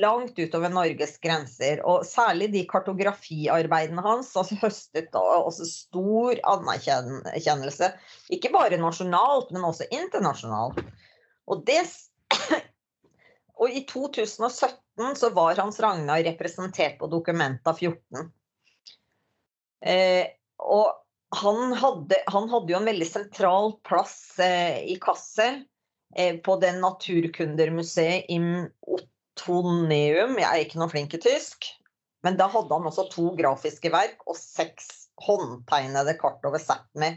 langt 0.01 0.37
utover 0.37 0.71
Norges 0.71 1.15
grenser. 1.23 1.81
Og 1.89 2.05
særlig 2.07 2.51
de 2.53 2.61
kartografiarbeidene 2.69 4.03
hans 4.05 4.29
har 4.37 4.51
høstet 4.61 5.15
også 5.17 5.65
stor 5.67 6.39
anerkjennelse. 6.53 7.91
Ikke 8.35 8.53
bare 8.53 8.79
nasjonalt, 8.79 9.49
men 9.55 9.65
også 9.67 9.89
internasjonalt. 9.89 10.83
Og 11.49 11.65
det 11.67 11.81
og 13.59 13.73
i 13.73 13.83
2017 13.89 15.17
så 15.17 15.31
var 15.35 15.59
Hans 15.59 15.81
Ragnar 15.81 16.21
representert 16.29 16.99
på 17.01 17.09
Dokumenta 17.11 17.73
14. 17.73 18.29
Eh, 19.85 20.29
og 20.59 20.93
han 21.35 21.73
hadde, 21.77 22.21
han 22.27 22.49
hadde, 22.49 22.73
jo 22.73 22.79
en 22.79 22.89
veldig 22.89 23.07
sentral 23.07 23.75
plass 23.85 24.39
eh, 24.41 24.81
i 24.93 24.95
Kassel. 25.01 25.63
Eh, 26.15 26.37
på 26.41 26.55
det 26.61 26.73
naturkundermuseet 26.79 28.31
im 28.33 28.67
Otoneum. 28.81 30.37
Jeg 30.41 30.49
er 30.49 30.63
ikke 30.63 30.81
noe 30.81 30.91
flink 30.91 31.13
i 31.13 31.21
tysk. 31.21 31.69
Men 32.25 32.35
da 32.39 32.49
hadde 32.51 32.75
han 32.75 32.89
også 32.89 33.07
to 33.13 33.29
grafiske 33.37 33.91
verk 33.93 34.25
og 34.27 34.35
seks 34.35 35.07
håndtegnede 35.23 36.17
kart 36.19 36.43
over 36.47 36.59
Sápmi 36.59 37.13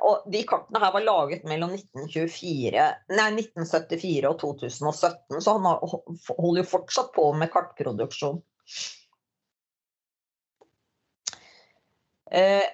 og 0.00 0.24
de 0.32 0.42
kartene 0.48 0.80
her 0.82 0.92
var 0.94 1.04
laget 1.04 1.44
mellom 1.48 1.74
1924, 1.76 2.84
nei, 3.12 3.28
1974 3.36 4.28
og 4.30 4.38
2017, 4.40 5.40
så 5.44 5.56
han 5.56 5.68
holder 5.68 6.62
jo 6.62 6.68
fortsatt 6.68 7.12
på 7.14 7.26
med 7.38 7.52
kartproduksjon. 7.52 8.40
Eh, 12.32 12.68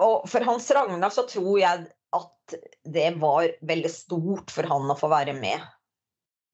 og 0.00 0.28
for 0.30 0.46
Hans 0.46 0.70
Ragnar 0.72 1.12
så 1.12 1.26
tror 1.28 1.56
jeg 1.58 1.88
at 2.16 2.54
det 2.84 3.10
var 3.22 3.52
veldig 3.66 3.90
stort 3.92 4.50
for 4.54 4.68
han 4.70 4.90
å 4.90 4.98
få 4.98 5.10
være 5.12 5.34
med. 5.36 5.62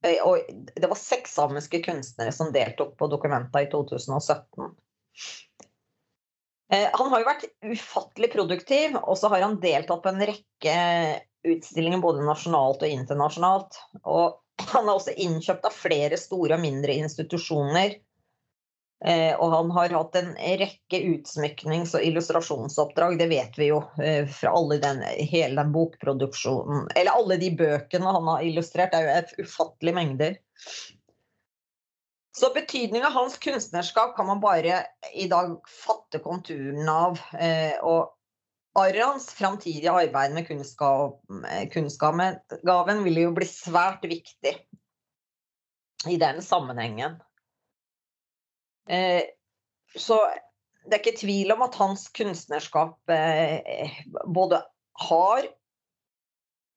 Eh, 0.05 0.21
og 0.27 0.45
det 0.77 0.89
var 0.91 1.01
seks 1.01 1.37
samiske 1.39 1.81
kunstnere 1.87 2.35
som 2.35 2.53
deltok 2.55 2.97
på 2.99 3.09
Dokumenta 3.13 3.63
i 3.65 3.71
2017. 3.73 4.73
Eh, 6.73 6.89
han 6.93 7.13
har 7.13 7.23
jo 7.23 7.29
vært 7.29 7.47
ufattelig 7.65 8.33
produktiv, 8.33 8.99
og 9.03 9.15
så 9.19 9.31
har 9.33 9.47
han 9.47 9.61
deltatt 9.63 10.03
på 10.05 10.13
en 10.13 10.27
rekke 10.33 10.77
utstillinger 11.47 12.03
både 12.03 12.27
nasjonalt 12.27 12.83
og 12.83 12.91
internasjonalt. 12.91 13.79
Og 14.03 14.67
han 14.73 14.89
er 14.89 14.95
også 14.97 15.15
innkjøpt 15.21 15.69
av 15.69 15.77
flere 15.77 16.19
store 16.21 16.57
og 16.57 16.65
mindre 16.65 16.97
institusjoner 16.97 18.01
og 19.37 19.51
han 19.53 19.71
har 19.77 19.93
hatt 19.93 20.17
en 20.17 20.31
rekke 20.61 20.99
utsmyknings- 21.13 21.93
og 21.99 22.05
illustrasjonsoppdrag, 22.07 23.19
det 23.21 23.29
vet 23.29 23.59
vi 23.61 23.69
jo 23.69 23.83
eh, 24.01 24.25
fra 24.25 24.55
alle 24.57 24.79
den, 24.81 25.03
hele 25.05 25.61
den 25.61 25.73
bokproduksjonen 25.75 26.89
Eller 26.97 27.13
alle 27.13 27.37
de 27.37 27.51
bøkene 27.59 28.15
han 28.17 28.31
har 28.33 28.47
illustrert, 28.47 28.95
det 28.95 29.03
er 29.05 29.29
jo 29.37 29.45
ufattelige 29.45 29.99
mengder. 29.99 30.39
Så 32.37 32.51
betydningen 32.55 33.07
av 33.07 33.13
hans 33.17 33.39
kunstnerskap 33.41 34.17
kan 34.17 34.27
man 34.29 34.41
bare 34.41 34.83
i 35.13 35.29
dag 35.29 35.55
fatte 35.73 36.19
konturen 36.25 36.89
av. 36.89 37.21
Eh, 37.37 37.77
og 37.81 38.13
Arrans 38.77 39.31
framtidige 39.33 39.93
arbeid 39.93 40.35
med 40.37 40.49
kunstgaven 41.73 43.05
vil 43.05 43.23
jo 43.23 43.31
bli 43.37 43.49
svært 43.49 44.05
viktig 44.05 44.53
i 46.13 46.17
den 46.21 46.43
sammenhengen. 46.45 47.17
Eh, 48.91 49.23
så 49.97 50.19
det 50.87 50.95
er 50.95 51.03
ikke 51.03 51.21
tvil 51.21 51.55
om 51.55 51.65
at 51.67 51.79
hans 51.81 52.07
kunstnerskap 52.15 53.11
eh, 53.11 53.97
både 54.27 54.63
har, 55.09 55.49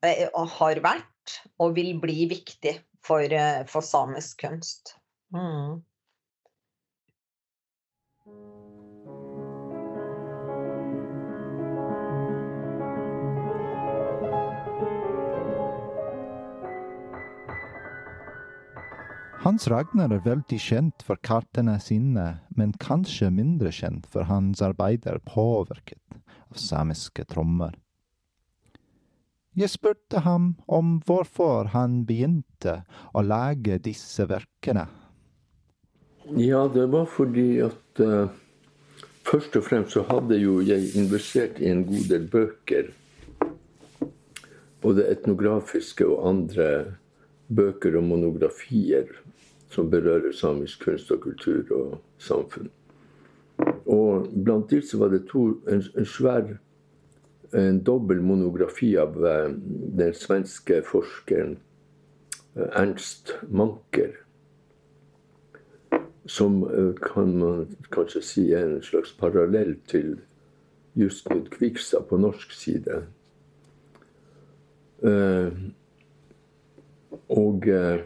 eh, 0.05 0.25
har 0.55 0.81
vært 0.85 1.35
og 1.61 1.75
vil 1.77 1.93
bli 2.01 2.25
viktig 2.31 2.79
for, 3.05 3.37
for 3.69 3.85
samisk 3.85 4.41
kunst. 4.47 4.95
Mm. 5.35 5.83
Hans 19.49 19.65
Ragnar 19.65 20.11
er 20.13 20.19
veldig 20.21 20.57
kjent 20.61 21.01
for 21.01 21.17
kartene 21.25 21.79
sine, 21.81 22.43
men 22.53 22.69
kanskje 22.77 23.31
mindre 23.33 23.71
kjent 23.73 24.03
for 24.13 24.27
hans 24.29 24.59
arbeider 24.61 25.15
påvirket 25.25 26.19
av 26.53 26.59
samiske 26.61 27.23
trommer. 27.31 27.71
Jeg 29.57 29.71
spurte 29.73 30.21
ham 30.21 30.51
om 30.69 30.99
hvorfor 31.07 31.71
han 31.73 32.03
begynte 32.05 32.75
å 33.09 33.23
lage 33.25 33.79
disse 33.87 34.27
verkene. 34.29 34.83
Ja, 36.37 36.67
det 36.69 36.85
var 36.93 37.07
fordi 37.09 37.47
at 37.65 38.03
uh, 38.05 38.29
først 39.31 39.57
og 39.57 39.65
fremst 39.65 39.97
så 39.97 40.03
hadde 40.11 40.37
jo 40.37 40.59
jeg 40.61 40.91
investert 40.93 41.57
i 41.57 41.71
en 41.71 41.81
god 41.89 42.05
del 42.11 42.29
bøker. 42.35 42.93
Både 44.85 45.09
etnografiske 45.09 46.05
og 46.05 46.21
andre 46.35 46.69
bøker 47.49 47.97
og 47.97 48.05
monografier 48.11 49.09
som 49.69 49.89
berører 49.89 50.31
samisk 50.33 50.83
kunst 50.85 51.11
og 51.11 51.21
kultur 51.21 51.73
og 51.75 51.97
samfunn. 52.17 52.69
Og 53.85 54.29
blant 54.45 54.69
disse 54.71 54.99
var 54.99 55.11
det 55.13 55.25
to, 55.29 55.59
en, 55.69 55.83
en 55.97 56.07
svær 56.07 56.55
en 57.53 57.79
dobbel 57.81 58.21
monografi 58.21 58.91
av 59.01 59.17
uh, 59.17 59.49
den 59.97 60.13
svenske 60.13 60.83
forskeren 60.85 61.55
uh, 62.55 62.67
Ernst 62.77 63.33
Manker. 63.49 64.13
Som 66.29 66.61
uh, 66.63 66.93
kan 67.01 67.33
man 67.41 67.77
kanskje 67.93 68.21
si 68.25 68.45
er 68.53 68.67
en 68.67 68.83
slags 68.85 69.15
parallell 69.17 69.75
til 69.89 70.19
Justmund 70.97 71.49
Kvikstad 71.53 72.05
på 72.09 72.17
norsk 72.21 72.53
side. 72.53 73.03
og 77.29 77.67
Eh, 77.67 77.99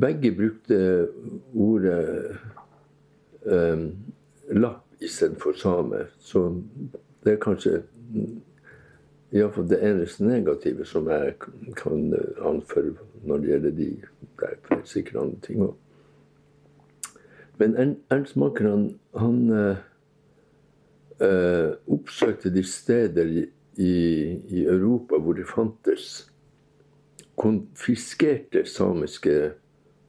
begge 0.00 0.32
brukte 0.32 1.08
ordet 1.54 2.38
um, 3.42 3.96
lapp 4.54 4.84
istedenfor 5.00 5.52
same. 5.52 6.06
Så 6.18 6.62
det 7.24 7.32
er 7.32 7.40
kanskje 7.42 7.82
iallfall 9.32 9.68
det 9.68 9.82
eneste 9.84 10.24
negative 10.24 10.84
som 10.88 11.08
jeg 11.10 11.34
kan 11.76 12.14
anføre 12.46 12.94
når 13.26 13.42
det 13.42 13.50
gjelder 13.52 13.76
de. 13.76 13.90
Det 14.38 14.48
er 14.70 14.84
sikkert 14.84 15.22
andre 15.22 15.40
ting 15.46 15.62
òg. 15.66 15.74
Men 17.58 17.96
Ernst 18.10 18.36
Macker 18.38 18.70
han, 18.70 18.84
han 19.18 19.50
uh, 19.50 19.76
oppsøkte 21.90 22.54
de 22.54 22.62
steder 22.62 23.26
i, 23.34 23.42
i 24.46 24.64
Europa 24.64 25.18
hvor 25.18 25.34
det 25.34 25.50
fantes 25.50 26.30
konfiskerte 27.38 28.64
samiske 28.66 29.34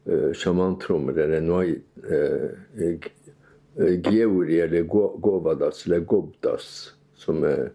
uh, 0.10 0.32
sjamantrommer, 0.34 1.13
eller 1.13 1.42
noi, 1.42 1.76
uh, 2.10 3.10
geori 4.04 4.60
eller 4.60 4.84
govadas, 5.22 5.86
eller 5.86 6.00
gobdas, 6.00 6.94
som 7.15 7.44
er 7.44 7.70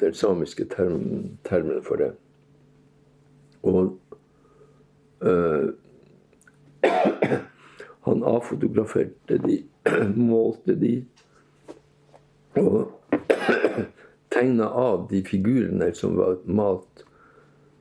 den 0.00 0.14
samiske 0.14 0.64
termen, 0.64 1.38
termen 1.44 1.82
for 1.84 2.00
det. 2.00 2.12
Og 3.62 3.98
uh, 5.20 5.68
han 8.06 8.24
avfotograferte 8.24 9.38
de, 9.44 9.60
målte 10.16 10.74
de, 10.80 11.04
og 12.56 12.90
tegna 14.34 14.66
av 14.66 15.06
de 15.10 15.20
figurene 15.26 15.92
som 15.94 16.16
var 16.18 16.40
malt 16.48 17.04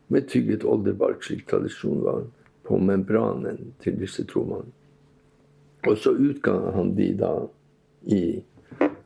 med 0.10 0.28
tygget 0.30 0.66
oldebark, 0.66 1.24
slik 1.24 1.48
tradisjonen 1.50 2.04
var, 2.04 2.24
på 2.66 2.78
membranen 2.78 3.74
til 3.84 3.98
disse 4.00 4.26
trommene. 4.30 4.70
Og 5.88 5.96
så 5.98 6.12
utga 6.12 6.56
han 6.76 6.92
de 6.98 7.14
da 7.18 7.32
i, 8.12 8.42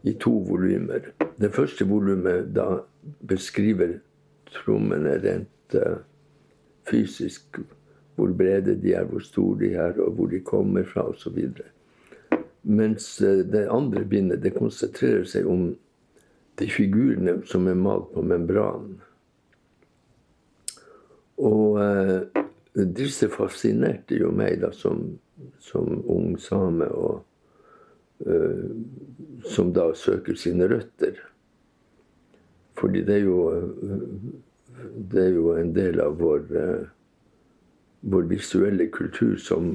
i 0.03 0.13
to 0.19 0.31
volumer. 0.47 1.11
Det 1.37 1.51
første 1.53 1.85
volumet 1.87 2.49
da 2.55 2.81
beskriver 3.27 3.99
trommene 4.53 5.17
rent 5.21 5.77
uh, 5.77 6.01
fysisk. 6.89 7.59
Hvor 8.15 8.33
brede 8.37 8.75
de 8.81 8.93
er, 8.93 9.05
hvor 9.09 9.23
store 9.25 9.59
de 9.59 9.71
er, 9.73 10.01
og 10.01 10.11
hvor 10.17 10.27
de 10.29 10.39
kommer 10.39 10.83
fra 10.83 11.07
osv. 11.09 11.39
Mens 12.63 13.21
uh, 13.21 13.43
det 13.45 13.67
andre 13.69 14.05
bindet 14.05 14.43
det 14.43 14.55
konsentrerer 14.57 15.25
seg 15.29 15.49
om 15.49 15.71
de 16.59 16.69
figurene 16.69 17.39
som 17.49 17.67
er 17.67 17.77
malt 17.77 18.11
på 18.13 18.21
membranen. 18.21 18.99
Og 21.41 21.79
eh, 21.81 22.43
disse 22.97 23.29
fascinerte 23.33 24.17
jo 24.19 24.31
meg 24.35 24.61
da 24.61 24.71
som, 24.75 25.05
som 25.63 26.01
ung 26.09 26.37
same, 26.41 26.87
og 26.89 27.23
eh, 28.27 28.69
som 29.49 29.73
da 29.73 29.89
søker 29.97 30.37
sine 30.39 30.69
røtter. 30.69 31.17
Fordi 32.77 33.03
det 33.05 33.19
er 33.21 33.25
jo, 33.27 33.39
det 35.11 35.25
er 35.27 35.35
jo 35.37 35.53
en 35.57 35.73
del 35.75 36.01
av 36.03 36.17
vår, 36.21 36.47
eh, 36.61 36.87
vår 38.13 38.29
visuelle 38.31 38.89
kultur 38.93 39.37
som 39.41 39.69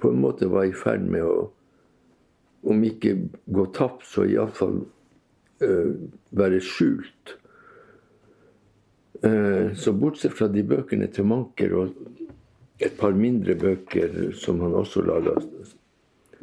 på 0.00 0.10
en 0.10 0.20
måte 0.22 0.48
var 0.48 0.68
i 0.68 0.76
ferd 0.76 1.04
med 1.08 1.24
å 1.28 1.36
om 2.64 2.84
ikke 2.84 3.16
gå 3.52 3.66
tapt, 3.76 4.06
så 4.08 4.24
iallfall 4.24 4.78
uh, 5.64 5.90
være 6.36 6.60
skjult. 6.64 7.34
Eh, 9.24 9.74
så 9.74 9.92
bortsett 9.92 10.32
fra 10.32 10.48
de 10.52 10.62
bøkene 10.68 11.06
til 11.08 11.24
Manker 11.24 11.72
og 11.78 11.92
et 12.82 12.96
par 12.98 13.14
mindre 13.16 13.54
bøker 13.56 14.34
som 14.36 14.60
han 14.60 14.74
også 14.76 15.00
laga, 15.06 15.32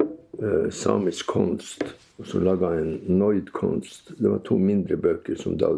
eh, 0.00 0.70
samisk 0.70 1.30
kunst, 1.30 1.84
og 2.18 2.26
så 2.26 2.40
laga 2.40 2.72
en 2.80 3.00
Noid-kunst 3.06 4.12
Det 4.18 4.30
var 4.30 4.38
to 4.38 4.58
mindre 4.58 4.96
bøker 4.96 5.36
som 5.38 5.56
da 5.58 5.70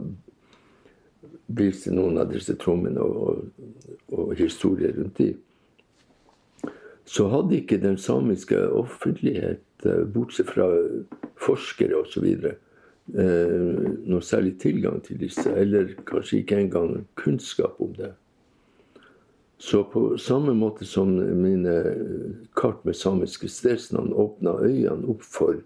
viste 1.49 1.93
noen 1.93 2.19
av 2.19 2.33
disse 2.33 2.57
trommene 2.57 3.01
og, 3.01 3.17
og, 3.17 4.19
og 4.19 4.35
historier 4.35 4.97
rundt 4.97 5.19
de. 5.19 5.35
Så 7.05 7.29
hadde 7.29 7.59
ikke 7.59 7.83
den 7.83 7.99
samiske 7.99 8.57
offentlighet, 8.73 9.67
eh, 9.85 10.07
bortsett 10.09 10.49
fra 10.49 10.71
forskere 11.37 12.01
osv., 12.01 12.55
noe 13.13 14.25
særlig 14.25 14.55
tilgang 14.63 15.03
til 15.05 15.19
disse, 15.21 15.45
eller 15.53 15.91
kanskje 16.09 16.39
ikke 16.41 16.57
engang 16.63 17.03
kunnskap 17.21 17.81
om 17.85 17.93
det. 17.99 18.15
Så 19.61 19.83
på 19.93 20.17
samme 20.19 20.55
måte 20.57 20.87
som 20.89 21.13
mine 21.41 21.75
kart 22.57 22.81
med 22.85 22.97
samiske 22.97 23.49
stedsnavn 23.49 24.13
åpna 24.13 24.57
øynene 24.65 25.09
opp 25.13 25.23
for 25.23 25.61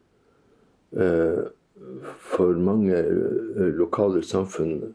eh, 0.98 1.46
for 2.18 2.59
mange 2.59 2.96
eh, 2.96 3.70
lokale 3.79 4.22
samfunn 4.22 4.94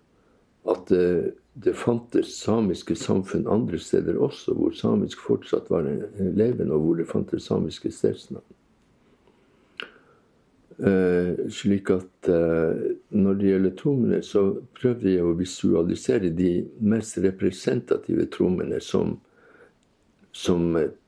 at 0.70 0.88
det, 0.88 1.34
det, 1.54 1.74
fantes 1.76 2.32
samiske 2.40 2.96
samfunn 2.96 3.48
andre 3.52 3.80
steder 3.80 4.20
også, 4.20 4.54
hvor 4.56 4.72
samisk 4.76 5.20
fortsatt 5.20 5.72
var 5.72 5.88
levende, 6.20 6.72
og 6.72 6.80
hvor 6.80 7.00
det 7.00 7.10
fantes 7.10 7.50
samiske 7.50 7.92
stedsnavn. 7.92 8.46
Eh, 10.86 11.50
slik 11.50 11.90
at 11.90 12.28
eh, 12.28 12.80
når 13.16 13.34
det 13.40 13.48
gjelder 13.48 13.76
trommene, 13.80 14.18
så 14.20 14.42
prøvde 14.76 15.14
jeg 15.14 15.24
å 15.24 15.36
visualisere 15.40 16.32
de 16.36 16.50
mest 16.84 17.22
representative 17.24 18.26
trommene 18.34 18.82
som, 18.84 19.14
som, 20.36 20.66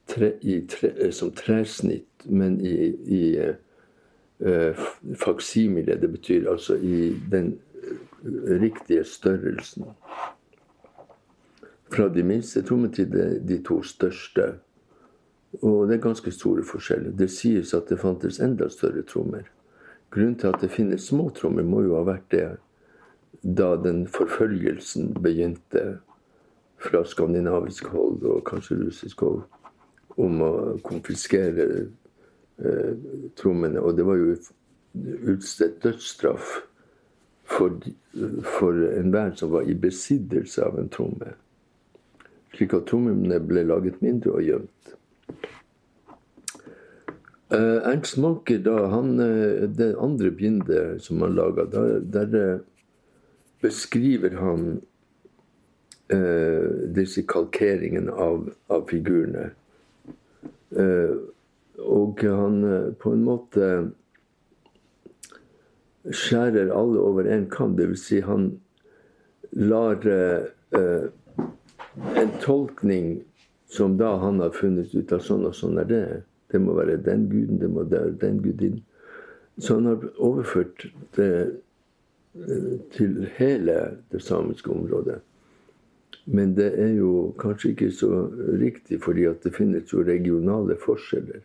tre, 0.07 0.29
tre, 0.71 0.91
som 1.11 1.33
tresnitt, 1.35 2.23
men 2.23 2.55
i, 2.63 2.75
i 3.17 3.23
eh, 3.35 4.85
faksimile. 5.19 5.97
Det 5.99 6.11
betyr 6.13 6.47
altså 6.53 6.77
i 6.79 7.09
den 7.33 7.57
riktige 8.61 9.03
størrelsen. 9.03 9.89
Fra 11.91 12.07
de 12.15 12.23
minste 12.23 12.63
trommene 12.63 12.95
til 12.95 13.11
de, 13.11 13.27
de 13.43 13.59
to 13.65 13.81
største. 13.83 14.53
Og 15.59 15.89
det 15.89 15.97
er 15.97 16.07
ganske 16.07 16.31
store 16.31 16.63
forskjeller. 16.63 17.11
Det 17.11 17.27
sies 17.33 17.75
at 17.75 17.91
det 17.91 17.99
fantes 17.99 18.39
enda 18.39 18.71
større 18.71 19.03
trommer. 19.03 19.51
Grunnen 20.15 20.37
til 20.39 20.47
at 20.47 20.61
det 20.63 20.71
finnes 20.71 21.09
små 21.09 21.27
trommer, 21.35 21.65
må 21.67 21.81
jo 21.83 21.97
ha 21.97 22.05
vært 22.07 22.29
det 22.31 22.45
da 23.43 23.75
den 23.77 24.05
forfølgelsen 24.07 25.11
begynte 25.19 25.99
fra 26.81 27.03
skandinavisk 27.05 27.89
hold 27.91 28.23
og 28.23 28.45
kanskje 28.47 28.79
russisk 28.79 29.25
hold 29.25 29.43
om 30.21 30.41
å 30.41 30.53
konfiskere 30.87 31.67
eh, 31.75 32.93
trommene. 33.35 33.81
Og 33.83 33.97
det 33.97 34.05
var 34.07 34.21
jo 34.21 34.37
utstedt 35.33 35.81
dødsstraff 35.83 36.61
for, 37.45 37.75
for 38.55 38.85
enhver 38.95 39.35
som 39.35 39.51
var 39.51 39.67
i 39.67 39.75
besittelse 39.77 40.63
av 40.63 40.79
en 40.79 40.89
tromme. 40.89 41.35
Slik 42.55 42.73
at 42.77 42.87
trommene 42.87 43.41
ble 43.43 43.65
laget 43.67 43.99
mindre 43.99 44.37
og 44.39 44.47
gjemt. 44.47 44.95
Uh, 47.55 47.79
Ernst 47.87 48.17
Manke, 48.17 48.57
da, 48.59 48.87
han, 48.91 49.19
uh, 49.19 49.63
det 49.71 49.93
andre 50.01 50.31
bindet 50.31 51.03
som 51.05 51.21
han 51.23 51.37
laga, 51.37 51.65
der, 51.71 51.99
der 52.03 52.35
uh, 52.35 52.59
beskriver 53.63 54.35
han 54.41 54.81
disse 56.93 57.23
kalkeringene 57.25 58.13
av, 58.13 58.51
av 58.69 58.83
figurene. 58.91 59.47
og 61.81 62.21
han 62.21 62.59
på 63.01 63.13
en 63.15 63.23
måte 63.25 63.69
skjærer 66.11 66.69
alle 66.69 66.99
over 66.99 67.25
én 67.25 67.47
kam. 67.49 67.75
Dvs. 67.77 68.05
Si 68.05 68.19
han 68.21 68.51
lar 69.51 70.05
uh, 70.05 71.09
en 72.15 72.31
tolkning 72.41 73.23
som 73.67 73.97
da 73.97 74.17
han 74.17 74.39
har 74.39 74.53
funnet 74.55 74.93
ut 74.95 75.13
av 75.15 75.23
sånn 75.23 75.45
og 75.47 75.55
sånn 75.55 75.79
er 75.81 75.89
det. 75.89 76.05
Det 76.55 76.61
må 76.63 76.73
være 76.79 77.01
den 77.03 77.27
guden, 77.29 77.59
det 77.59 77.69
må 77.69 77.83
være 77.83 78.15
den 78.21 78.39
gudinnen. 78.43 78.83
Så 79.59 79.75
han 79.77 79.85
har 79.91 80.03
overført 80.17 80.87
det 81.15 81.31
uh, 82.35 82.75
til 82.95 83.25
hele 83.35 83.75
det 84.11 84.21
samiske 84.23 84.71
området. 84.71 85.19
Men 86.25 86.55
det 86.57 86.71
er 86.81 86.93
jo 86.97 87.35
kanskje 87.39 87.69
ikke 87.75 87.91
så 87.91 88.29
riktig, 88.61 89.01
fordi 89.03 89.27
det 89.43 89.53
finnes 89.53 89.93
jo 89.93 90.03
regionale 90.03 90.77
forskjeller. 90.85 91.43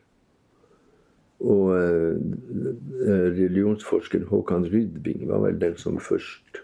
Og 1.40 1.72
eh, 1.76 2.16
religionsforskeren 3.40 4.26
Håkan 4.28 4.66
Rydving 4.72 5.28
var 5.28 5.44
vel 5.44 5.60
den 5.60 5.76
som 5.80 6.00
først 6.00 6.62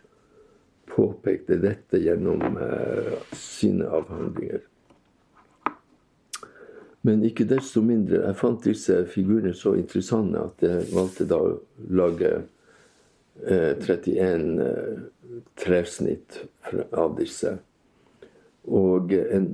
påpekte 0.92 1.56
dette 1.60 2.00
gjennom 2.00 2.58
eh, 2.60 3.12
sine 3.36 3.88
avhandlinger. 3.88 4.64
Men 7.06 7.22
ikke 7.26 7.46
desto 7.48 7.82
mindre. 7.84 8.24
Jeg 8.24 8.38
fant 8.40 8.64
disse 8.66 8.98
figurene 9.12 9.54
så 9.54 9.76
interessante 9.78 10.42
at 10.42 10.64
jeg 10.66 10.88
valgte 10.94 11.28
da 11.30 11.38
å 11.38 11.56
lage 11.94 12.32
31 13.46 14.46
eh, 14.64 15.02
tresnitt 15.60 16.40
av 16.96 17.14
disse. 17.18 17.52
Og 18.66 19.12
en, 19.14 19.50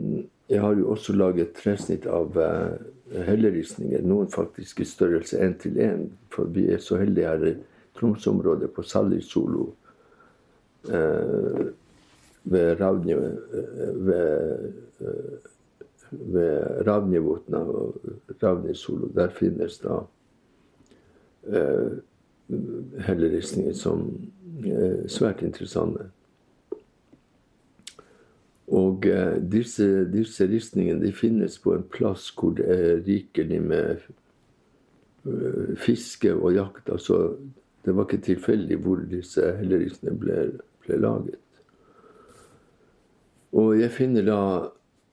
jeg 0.49 0.63
har 0.63 0.79
jo 0.79 0.93
også 0.95 1.17
laget 1.17 1.53
tresnitt 1.59 2.07
av 2.09 2.39
helleristninger. 3.27 4.03
Noen 4.07 4.31
faktisk 4.33 4.81
i 4.81 4.89
størrelse 4.89 5.41
én 5.43 5.55
til 5.61 5.79
én. 5.83 6.09
For 6.33 6.49
vi 6.49 6.69
er 6.73 6.81
så 6.81 6.99
heldige 7.01 7.29
her 7.29 7.47
i 7.51 7.55
Tromsø-området 7.99 8.71
på 8.73 8.83
Sallisolo. 8.83 9.69
Eh, 10.89 11.65
ved 12.45 12.81
Ravnje, 12.81 13.17
ved, 14.03 14.73
eh, 16.83 16.87
ved 16.87 16.91
Ravnjevotna 16.91 17.59
og 17.59 17.95
Ravnisolo. 18.43 19.09
Der 19.15 19.29
finnes 19.31 19.79
da 19.79 20.03
eh, 21.47 21.93
helleristninger 23.07 23.73
som 23.73 24.09
er 24.65 25.09
svært 25.09 25.43
interessante. 25.43 26.11
Og 28.73 29.07
eh, 29.07 29.39
disse, 29.53 30.05
disse 30.13 30.47
ristningene 30.47 31.03
de 31.03 31.13
finnes 31.13 31.59
på 31.59 31.75
en 31.77 31.85
plass 31.85 32.31
hvor 32.37 32.55
det 32.57 32.69
er 32.69 33.03
rikelig 33.07 33.63
med 33.63 33.97
uh, 35.27 35.77
fiske 35.77 36.35
og 36.35 36.55
jakt. 36.55 36.89
Altså, 36.89 37.37
det 37.85 37.97
var 37.97 38.07
ikke 38.07 38.23
tilfeldig 38.23 38.79
hvor 38.79 39.03
disse 39.11 39.57
helleristene 39.59 40.15
ble, 40.19 40.39
ble, 40.87 40.97
laget. 40.97 41.39
Og 43.53 43.81
jeg 43.81 43.91
finner 43.93 44.25
da 44.25 44.41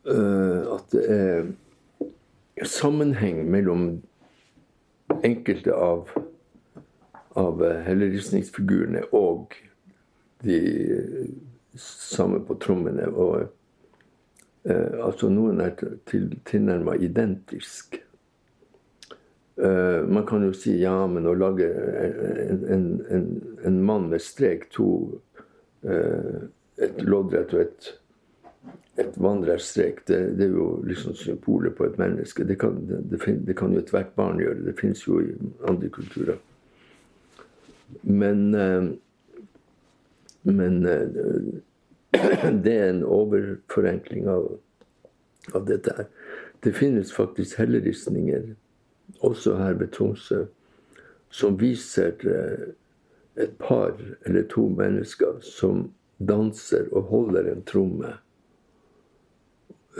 at 0.09 0.93
det 0.93 1.03
er 1.09 1.49
sammenheng 2.65 3.43
mellom 3.51 3.83
enkelte 5.23 5.73
av, 5.73 6.09
av 7.39 7.63
helleristningsfigurene 7.85 9.05
og 9.15 9.55
de 10.43 10.59
samme 11.79 12.41
på 12.45 12.57
trommene. 12.63 13.07
Og 13.09 13.47
eh, 14.69 14.99
altså 15.03 15.31
noen 15.31 15.63
er 15.63 15.75
til, 16.09 16.31
tilnærma 16.49 16.97
identisk. 16.99 18.01
Uh, 19.59 20.07
man 20.07 20.23
kan 20.23 20.45
jo 20.45 20.53
si 20.55 20.77
ja, 20.79 21.01
men 21.11 21.25
å 21.27 21.33
lage 21.35 21.65
en, 21.67 22.61
en, 22.71 22.83
en, 23.11 23.25
en 23.67 23.79
mann 23.83 24.05
med 24.07 24.23
strek, 24.23 24.69
to 24.71 24.85
uh, 25.83 26.47
Et 26.79 27.01
loddrett 27.03 27.51
og 27.51 27.59
et, 27.59 27.87
et 28.99 29.17
vandrerstrek, 29.17 30.01
det, 30.07 30.19
det, 30.37 30.47
er 30.49 30.55
jo 30.57 30.69
liksom 30.87 31.15
symbolet 31.15 31.75
på 31.77 31.87
et 31.87 31.99
menneske. 31.99 32.45
Det 32.47 32.59
kan, 32.59 32.79
det, 32.85 33.19
det 33.47 33.55
kan 33.57 33.73
jo 33.73 33.81
ethvert 33.81 34.15
barn 34.19 34.41
gjøre. 34.41 34.65
Det 34.65 34.77
fins 34.79 35.05
jo 35.07 35.21
i 35.23 35.35
andre 35.69 35.91
kulturer. 35.93 36.41
Men 38.03 38.49
uh, 38.53 38.89
men 40.41 40.83
det 42.63 42.73
er 42.73 42.89
en 42.89 43.03
overforenkling 43.03 44.27
av, 44.29 44.47
av 45.53 45.65
dette 45.67 45.93
her. 45.97 46.07
Det 46.63 46.73
finnes 46.75 47.13
faktisk 47.15 47.59
helleristninger, 47.59 48.53
også 49.25 49.55
her 49.59 49.77
ved 49.79 49.91
Tromsø, 49.95 50.45
som 51.31 51.59
viser 51.59 52.15
eh, 52.27 52.65
et 53.39 53.53
par 53.61 53.93
eller 54.25 54.47
to 54.51 54.67
mennesker 54.73 55.39
som 55.45 55.91
danser 56.19 56.89
og 56.91 57.11
holder 57.13 57.51
en 57.51 57.63
tromme. 57.63 58.15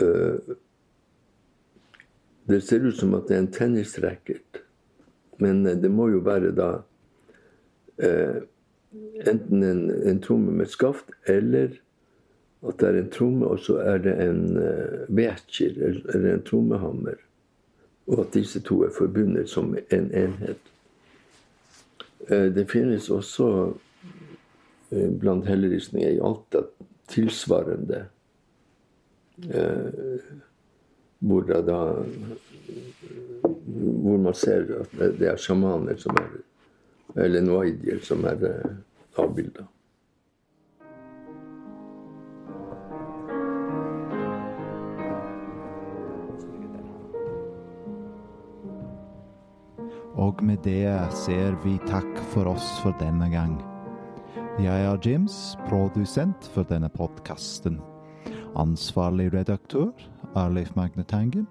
Eh, 0.00 0.54
det 2.44 2.60
ser 2.60 2.86
ut 2.86 2.96
som 2.96 3.14
at 3.14 3.28
det 3.28 3.36
er 3.36 3.44
en 3.44 3.52
tennisracket, 3.52 4.62
men 5.38 5.66
eh, 5.66 5.76
det 5.78 5.90
må 5.92 6.08
jo 6.10 6.24
være 6.24 6.54
da 6.56 6.72
enten 8.00 9.60
en, 9.60 9.80
en 10.08 10.20
tromme 10.24 10.54
med 10.56 10.70
skaft 10.72 11.10
eller 11.28 11.74
at 12.64 12.78
det 12.80 12.86
er 12.88 12.96
en 12.96 13.10
tromme, 13.12 13.44
og 13.44 13.60
så 13.60 13.76
er 13.84 13.98
det 14.00 14.14
en 14.24 14.40
vekir, 15.12 15.76
eller 16.14 16.30
en 16.30 16.44
trommehammer. 16.48 17.20
Og 18.08 18.22
at 18.24 18.32
disse 18.32 18.62
to 18.64 18.78
er 18.86 18.94
forbundet 18.96 19.52
som 19.52 19.74
en 19.76 20.08
enhet. 20.16 20.72
Det 22.28 22.64
finnes 22.72 23.10
også 23.12 23.50
blant 25.20 25.48
helleristninger 25.48 26.16
i 26.16 26.24
Alta 26.24 26.64
tilsvarende 27.12 28.06
hvor, 31.20 31.42
da, 31.42 31.80
hvor 34.02 34.22
man 34.28 34.34
ser 34.34 34.70
at 34.80 34.94
det 35.18 35.28
er 35.32 35.40
sjamaner 35.40 35.96
som 36.00 36.16
er 36.20 36.38
Eller 37.18 37.42
noaidier 37.42 37.98
som 38.06 38.22
er 38.24 38.38
avbilda. 39.18 39.64
Og 50.20 50.42
med 50.46 50.62
det 50.62 50.86
ser 51.24 51.58
vi 51.64 51.78
takk 51.88 52.22
for 52.30 52.46
oss 52.52 52.76
for 52.84 52.94
denne 53.02 53.26
gang. 53.32 53.58
Jeg 54.62 54.86
er 54.86 54.98
Jims, 55.02 55.56
produsent 55.66 56.46
for 56.54 56.62
denne 56.62 56.92
podkasten. 56.92 57.80
Ansvarlig 58.58 59.28
redaktør 59.30 59.92
er 60.34 60.48
Leif 60.50 60.72
Magne 60.74 61.04
Tangen. 61.06 61.46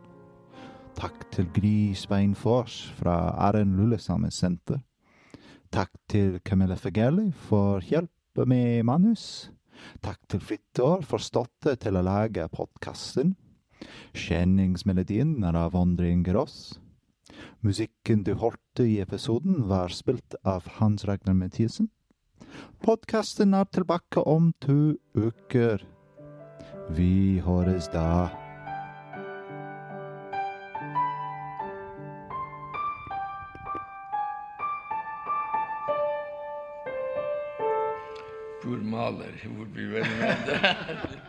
Takk 1.00 1.30
til 1.32 1.46
Gry 1.56 1.94
Sveinfors 1.96 2.90
fra 2.98 3.32
RN 3.54 3.78
Lullesamens 3.78 4.42
senter. 4.42 4.82
Takk 5.72 5.94
til 6.12 6.42
Camilla 6.44 6.76
Fagelli 6.76 7.30
for 7.48 7.80
hjelp 7.80 8.42
med 8.46 8.84
manus. 8.84 9.50
Takk 10.04 10.20
til 10.28 10.44
Frittor 10.44 11.06
for 11.08 11.24
støtte 11.24 11.78
til 11.80 11.96
å 11.96 12.04
lage 12.04 12.50
podkasten. 12.52 13.38
Kjenningsmelodien 14.12 15.38
er 15.48 15.56
av 15.56 15.78
Ondre 15.80 16.10
Ingerås. 16.12 16.80
Musikken 17.64 18.26
du 18.28 18.34
hørte 18.42 18.84
i 18.84 18.98
episoden, 19.00 19.70
var 19.70 19.94
spilt 19.96 20.36
av 20.44 20.68
Hans 20.82 21.08
Ragnar 21.08 21.38
Mathisen. 21.38 21.88
Podkasten 22.84 23.56
er 23.56 23.72
tilbake 23.72 24.26
om 24.28 24.52
to 24.60 24.98
uker. 25.16 25.86
Vi 26.90 27.40
høres 27.46 27.88
da. 27.88 28.28
Hvor 38.64 38.84
maler, 38.84 39.26
hvor 39.46 39.66
blir 39.74 39.88
venner 39.88 40.18
med 40.20 40.36
det? 40.46 41.29